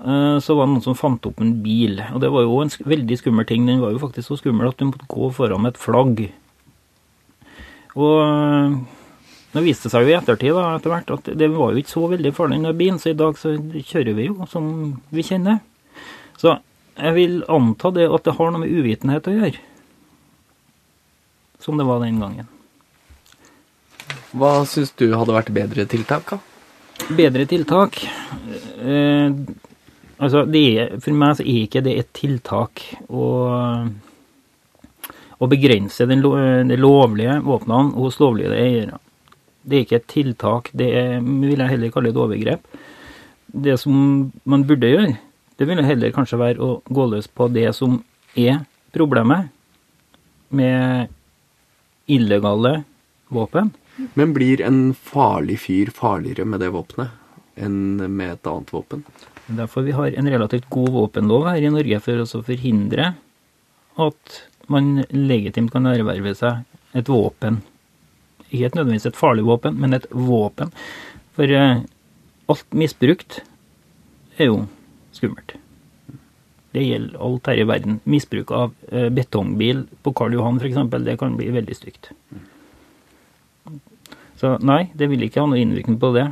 eh, 0.00 0.36
så 0.40 0.56
var 0.56 0.64
det 0.64 0.72
noen 0.72 0.86
som 0.86 0.96
fant 0.96 1.28
opp 1.28 1.42
en 1.44 1.52
bil. 1.64 2.00
Og 2.14 2.22
det 2.24 2.30
var 2.32 2.46
jo 2.46 2.62
en 2.62 2.72
veldig 2.72 3.18
skummel 3.20 3.44
ting. 3.48 3.66
Den 3.68 3.84
var 3.84 3.92
jo 3.92 4.00
faktisk 4.00 4.30
så 4.30 4.38
skummel 4.40 4.70
at 4.70 4.80
du 4.80 4.86
måtte 4.88 5.10
gå 5.12 5.28
foran 5.36 5.60
med 5.60 5.74
et 5.74 5.82
flagg. 5.82 6.24
Og 8.00 8.80
det 9.54 9.62
viste 9.62 9.92
seg 9.92 10.02
jo 10.06 10.14
i 10.14 10.16
ettertid 10.16 10.56
da, 10.56 10.64
etter 10.78 10.90
hvert 10.90 11.12
at 11.14 11.28
det 11.38 11.50
var 11.52 11.74
jo 11.74 11.84
ikke 11.84 11.92
så 11.92 12.08
veldig 12.10 12.32
farlig, 12.34 12.62
den 12.64 12.78
bilen, 12.80 12.96
så 12.98 13.12
i 13.12 13.18
dag 13.18 13.36
så 13.38 13.52
kjører 13.60 14.16
vi 14.16 14.26
jo 14.26 14.48
som 14.50 14.66
vi 15.14 15.22
kjenner. 15.22 15.60
Så 16.44 16.58
jeg 17.00 17.16
vil 17.16 17.38
anta 17.48 17.90
det 17.96 18.04
at 18.12 18.26
det 18.26 18.36
har 18.36 18.50
noe 18.52 18.62
med 18.66 18.72
uvitenhet 18.74 19.30
å 19.30 19.32
gjøre. 19.32 19.62
Som 21.64 21.80
det 21.80 21.86
var 21.88 22.02
den 22.04 22.20
gangen. 22.20 22.50
Hva 24.36 24.58
syns 24.68 24.92
du 24.98 25.06
hadde 25.14 25.32
vært 25.32 25.54
bedre 25.56 25.86
tiltak, 25.88 26.34
da? 26.34 27.08
Bedre 27.16 27.46
tiltak? 27.48 27.96
Eh, 28.84 29.32
altså, 30.18 30.44
er, 30.44 30.98
for 31.00 31.16
meg 31.16 31.38
så 31.38 31.46
er 31.46 31.64
ikke 31.64 31.84
det 31.86 31.96
et 32.02 32.12
tiltak 32.16 32.84
å, 33.08 33.26
å 35.40 35.50
begrense 35.50 36.04
den, 36.10 36.24
de 36.68 36.78
lovlige 36.78 37.40
våpnene 37.46 37.96
hos 37.96 38.20
lovlige 38.20 38.58
eiere. 38.58 39.00
Det 39.64 39.78
er 39.78 39.86
ikke 39.86 40.02
et 40.02 40.10
tiltak, 40.12 40.74
det 40.76 40.92
er, 40.92 41.14
vil 41.24 41.56
jeg 41.56 41.72
heller 41.72 41.94
kalle 41.94 42.12
et 42.12 42.20
overgrep. 42.20 42.82
Det 43.64 43.78
som 43.80 43.94
man 44.50 44.66
burde 44.68 44.92
gjøre, 44.92 45.14
det 45.56 45.68
ville 45.68 45.84
heller 45.86 46.14
kanskje 46.14 46.40
være 46.40 46.62
å 46.62 46.70
gå 46.84 47.06
løs 47.12 47.28
på 47.30 47.48
det 47.54 47.68
som 47.76 48.00
er 48.34 48.64
problemet 48.94 49.50
med 50.54 51.12
illegale 52.10 52.80
våpen. 53.32 53.70
Men 54.18 54.34
blir 54.34 54.62
en 54.66 54.94
farlig 54.94 55.60
fyr 55.66 55.92
farligere 55.94 56.46
med 56.48 56.62
det 56.64 56.72
våpenet 56.74 57.20
enn 57.54 58.02
med 58.10 58.32
et 58.32 58.48
annet 58.50 58.72
våpen? 58.74 59.04
Derfor 59.46 59.84
vi 59.86 59.94
har 59.94 60.16
en 60.16 60.30
relativt 60.30 60.66
god 60.72 60.90
våpenlov 60.94 61.46
her 61.52 61.62
i 61.62 61.70
Norge 61.70 62.00
for 62.02 62.22
å 62.24 62.42
forhindre 62.46 63.12
at 64.00 64.38
man 64.72 65.04
legitimt 65.12 65.70
kan 65.70 65.86
erverve 65.86 66.32
seg 66.34 66.64
et 66.96 67.10
våpen. 67.10 67.60
Ikke 68.48 68.70
et 68.70 68.78
nødvendigvis 68.78 69.10
et 69.10 69.18
farlig 69.18 69.44
våpen, 69.46 69.76
men 69.78 69.94
et 69.94 70.06
våpen. 70.10 70.72
For 71.36 71.50
eh, 71.50 71.84
alt 72.50 72.74
misbrukt 72.74 73.42
er 74.38 74.50
jo 74.50 74.64
skummelt. 75.24 75.56
Det 76.74 76.82
gjelder 76.82 77.20
alt 77.22 77.48
her 77.50 77.60
i 77.62 77.66
verden. 77.70 78.00
Misbruk 78.10 78.50
av 78.54 78.72
eh, 78.90 79.10
betongbil 79.14 79.84
på 80.02 80.12
Karl 80.16 80.34
Johan 80.34 80.58
f.eks., 80.58 80.80
det 81.06 81.18
kan 81.20 81.36
bli 81.38 81.52
veldig 81.54 81.76
stygt. 81.78 82.10
Så 84.40 84.56
nei, 84.58 84.88
det 84.98 85.06
vil 85.08 85.22
ikke 85.22 85.44
ha 85.44 85.50
noe 85.50 85.62
innvirkning 85.62 86.00
på 86.02 86.10
det 86.16 86.26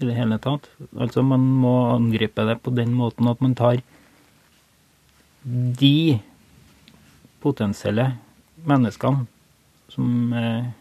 i 0.00 0.08
det 0.08 0.16
hele 0.16 0.38
tatt. 0.42 0.70
Altså 0.96 1.22
man 1.22 1.44
må 1.60 1.74
angripe 1.92 2.46
det 2.48 2.56
på 2.64 2.72
den 2.74 2.96
måten 2.96 3.28
at 3.30 3.42
man 3.44 3.54
tar 3.58 3.82
de 5.44 6.20
potensielle 7.44 8.14
menneskene 8.64 9.26
som 9.92 10.32
eh, 10.32 10.72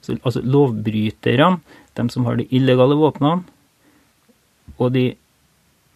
så, 0.00 0.16
Altså 0.24 0.40
lovbryterne, 0.42 1.60
de 1.94 2.04
som 2.10 2.24
har 2.26 2.38
de 2.40 2.48
illegale 2.50 2.96
våpnene, 2.96 3.44
og 4.80 4.94
de 4.94 5.04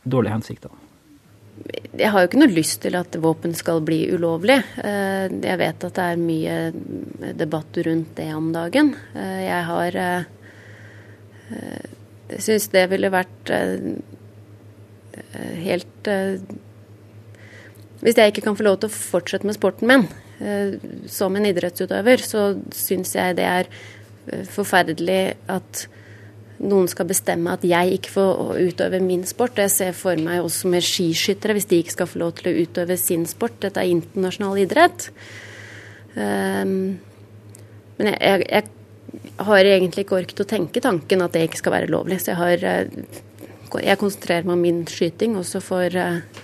dårlige 0.04 0.36
hensikter? 0.36 0.70
Jeg 1.94 2.10
har 2.10 2.22
jo 2.22 2.28
ikke 2.28 2.40
noe 2.40 2.50
lyst 2.50 2.80
til 2.82 2.96
at 2.98 3.14
våpen 3.22 3.54
skal 3.54 3.78
bli 3.86 4.00
ulovlig. 4.10 4.56
Eh, 4.82 5.26
jeg 5.30 5.60
vet 5.60 5.86
at 5.86 5.98
det 5.98 6.06
er 6.10 6.22
mye 6.22 6.56
debatt 7.38 7.78
rundt 7.86 8.16
det 8.18 8.28
om 8.34 8.50
dagen. 8.54 8.94
Eh, 9.14 9.40
jeg 9.46 9.62
har 9.70 9.98
eh, 10.02 10.24
Jeg 12.34 12.42
syns 12.42 12.70
det 12.72 12.86
ville 12.90 13.12
vært 13.12 13.50
helt 15.60 16.08
Hvis 18.00 18.16
jeg 18.16 18.32
ikke 18.32 18.42
kan 18.46 18.56
få 18.56 18.64
lov 18.64 18.78
til 18.80 18.88
å 18.88 18.94
fortsette 18.94 19.46
med 19.46 19.54
sporten 19.54 19.86
min 19.86 20.06
som 21.06 21.36
en 21.36 21.46
idrettsutøver, 21.46 22.24
så 22.24 22.56
syns 22.74 23.12
jeg 23.14 23.36
det 23.38 23.44
er 23.44 23.68
forferdelig 24.50 25.36
at 25.52 25.84
noen 26.64 26.88
skal 26.90 27.08
bestemme 27.08 27.54
at 27.54 27.64
jeg 27.66 27.98
ikke 27.98 28.12
får 28.14 28.60
utøve 28.70 29.00
min 29.04 29.24
sport. 29.28 29.60
Jeg 29.60 29.72
ser 29.72 29.96
for 29.96 30.18
meg 30.20 30.44
også 30.44 30.70
med 30.72 30.84
skiskyttere, 30.84 31.56
hvis 31.56 31.68
de 31.70 31.80
ikke 31.82 31.96
skal 31.96 32.10
få 32.10 32.22
lov 32.22 32.36
til 32.38 32.50
å 32.50 32.54
utøve 32.64 32.96
sin 33.00 33.26
sport. 33.28 33.58
Dette 33.62 33.82
er 33.82 33.92
internasjonal 33.92 34.62
idrett. 34.64 35.08
Um, 36.14 36.94
men 37.98 38.10
jeg, 38.10 38.18
jeg, 38.22 38.46
jeg, 38.50 38.70
har 39.46 39.66
egentlig 39.66 40.04
ikke 40.04 40.18
orket 40.20 40.42
å 40.42 40.48
tenke 40.48 40.82
tanken 40.82 41.22
at 41.22 41.34
det 41.34 41.44
ikke 41.48 41.62
skal 41.62 41.76
være 41.76 41.92
lovlig. 41.92 42.20
Så 42.22 42.32
jeg, 42.32 42.40
har, 42.40 42.64
eh, 42.66 43.20
jeg 43.82 44.00
konsentrerer 44.00 44.46
meg 44.46 44.56
om 44.56 44.64
min 44.64 44.80
skyting, 44.90 45.36
og 45.38 45.46
så 45.48 45.62
får 45.62 45.98
eh, 46.00 46.40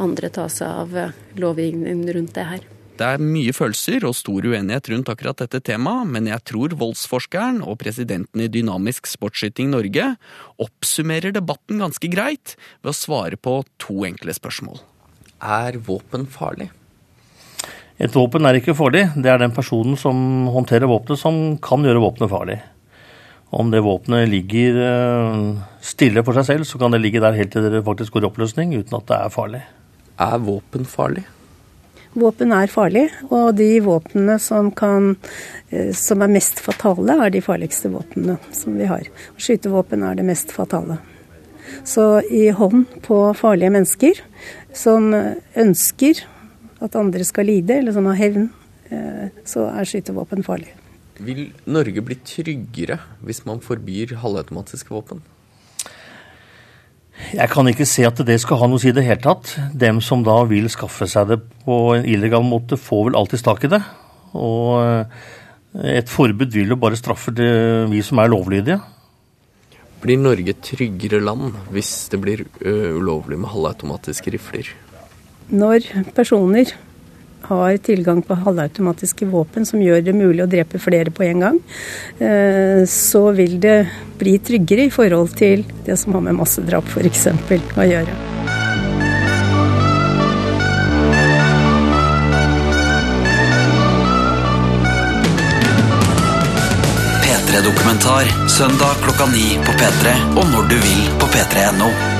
andre 0.00 0.30
ta 0.34 0.46
seg 0.52 0.84
av 0.84 1.16
lovgivningen 1.40 2.06
rundt 2.14 2.36
det 2.38 2.46
her. 2.52 2.68
Det 3.00 3.06
er 3.08 3.22
mye 3.24 3.52
følelser 3.56 4.04
og 4.04 4.12
stor 4.12 4.44
uenighet 4.44 4.90
rundt 4.92 5.08
akkurat 5.08 5.38
dette 5.40 5.62
temaet, 5.70 6.08
men 6.12 6.26
jeg 6.28 6.44
tror 6.50 6.74
voldsforskeren 6.82 7.62
og 7.64 7.78
presidenten 7.80 8.42
i 8.44 8.48
Dynamisk 8.52 9.08
Sportsskyting 9.08 9.70
Norge 9.72 10.10
oppsummerer 10.60 11.32
debatten 11.32 11.80
ganske 11.80 12.10
greit 12.12 12.58
ved 12.82 12.92
å 12.92 12.98
svare 12.98 13.40
på 13.40 13.62
to 13.80 14.04
enkle 14.04 14.36
spørsmål. 14.36 14.82
Er 15.40 15.80
våpen 15.80 16.28
farlig? 16.28 16.68
Et 17.96 18.12
våpen 18.12 18.44
er 18.44 18.60
ikke 18.60 18.76
farlig. 18.76 19.06
Det 19.16 19.32
er 19.32 19.40
den 19.40 19.56
personen 19.56 19.96
som 19.96 20.20
håndterer 20.52 20.92
våpenet 20.92 21.24
som 21.24 21.56
kan 21.64 21.80
gjøre 21.84 22.04
våpenet 22.04 22.32
farlig. 22.36 22.60
Om 23.48 23.72
det 23.72 23.80
våpenet 23.88 24.28
ligger 24.28 24.84
eh, 24.84 25.50
stille 25.80 26.20
for 26.24 26.36
seg 26.36 26.52
selv, 26.52 26.68
så 26.68 26.76
kan 26.76 26.92
det 26.92 27.00
ligge 27.00 27.24
der 27.24 27.40
helt 27.40 27.56
til 27.56 27.64
det 27.64 27.84
faktisk 27.88 28.12
går 28.12 28.28
i 28.28 28.32
oppløsning 28.34 28.76
uten 28.76 29.00
at 29.00 29.08
det 29.08 29.24
er 29.24 29.36
farlig. 29.40 29.66
Er 30.20 30.40
våpen 30.44 30.84
farlig? 30.84 31.24
Våpen 32.18 32.50
er 32.50 32.70
farlig, 32.72 33.04
og 33.30 33.54
de 33.54 33.68
våpnene 33.84 34.34
som, 34.42 34.72
kan, 34.74 35.14
eh, 35.70 35.92
som 35.94 36.22
er 36.24 36.32
mest 36.32 36.58
fatale, 36.64 37.14
er 37.14 37.30
de 37.30 37.42
farligste 37.44 37.92
våpnene 37.92 38.38
som 38.56 38.74
vi 38.74 38.88
har. 38.90 39.06
Skytevåpen 39.38 40.02
er 40.02 40.18
det 40.18 40.26
mest 40.26 40.50
fatale. 40.50 40.98
Så 41.86 42.20
i 42.26 42.48
hånd 42.50 42.88
på 43.06 43.20
farlige 43.38 43.70
mennesker 43.70 44.18
som 44.74 45.14
ønsker 45.14 46.24
at 46.82 46.96
andre 46.98 47.24
skal 47.24 47.46
lide, 47.46 47.78
eller 47.78 47.94
som 47.94 48.08
har 48.10 48.18
hevn, 48.18 48.50
eh, 48.90 49.28
så 49.44 49.68
er 49.70 49.86
skytevåpen 49.86 50.42
farlig. 50.42 50.72
Vil 51.20 51.50
Norge 51.68 52.02
bli 52.02 52.16
tryggere 52.24 52.98
hvis 53.22 53.44
man 53.46 53.60
forbyr 53.60 54.16
halvautomatiske 54.22 54.90
våpen? 54.90 55.20
Jeg 57.30 57.50
kan 57.52 57.68
ikke 57.70 57.86
se 57.88 58.04
at 58.08 58.20
det 58.26 58.38
skal 58.42 58.58
ha 58.60 58.68
noe 58.68 58.80
å 58.80 58.82
si 58.82 58.90
i 58.90 58.96
det 58.96 59.04
hele 59.06 59.22
tatt. 59.22 59.52
Dem 59.76 60.00
som 60.04 60.24
da 60.26 60.40
vil 60.50 60.68
skaffe 60.72 61.08
seg 61.10 61.30
det 61.30 61.40
på 61.64 61.76
en 61.96 62.08
illegal 62.08 62.44
måte, 62.46 62.78
får 62.80 63.10
vel 63.10 63.18
alltid 63.20 63.44
tak 63.46 63.66
i 63.68 63.72
det. 63.74 63.80
Og 64.38 64.80
eh, 64.82 65.28
et 66.00 66.10
forbud 66.10 66.50
vil 66.54 66.74
jo 66.74 66.80
bare 66.80 66.98
straffe 66.98 67.34
det, 67.34 67.50
vi 67.92 68.02
som 68.06 68.22
er 68.22 68.32
lovlydige. 68.32 68.80
Blir 70.00 70.20
Norge 70.20 70.54
et 70.54 70.62
tryggere 70.64 71.20
land 71.20 71.58
hvis 71.74 72.08
det 72.10 72.22
blir 72.22 72.46
ulovlig 72.64 73.36
med 73.38 73.52
halvautomatiske 73.52 74.32
rifler? 74.32 74.70
Når 75.50 75.90
personer 76.16 76.72
har 77.48 77.76
tilgang 77.76 78.22
på 78.22 78.36
halvautomatiske 78.44 79.28
våpen 79.30 79.66
som 79.66 79.82
gjør 79.82 80.02
det 80.04 80.16
mulig 80.16 80.44
å 80.44 80.50
drepe 80.50 80.80
flere 80.82 81.12
på 81.14 81.26
en 81.26 81.46
gang, 81.46 81.60
eh, 82.18 82.84
så 82.86 83.30
vil 83.36 83.58
det 83.62 83.78
bli 84.20 84.36
tryggere 84.38 84.88
i 84.88 84.92
forhold 84.94 85.34
til 85.38 85.64
det 85.86 85.96
som 85.98 86.16
har 86.16 86.26
med 86.28 86.38
massedrap 86.40 86.84
f.eks. 86.92 87.26
å 87.76 87.88
gjøre. 87.88 88.18
P3-dokumentar 97.24 98.32
søndag 98.48 99.02
klokka 99.02 99.26
ni 99.32 99.58
på 99.66 99.76
P3 99.80 100.16
og 100.36 100.48
når 100.54 100.72
du 100.72 100.80
vil 100.86 101.12
på 101.18 101.34
p3.no. 101.34 102.19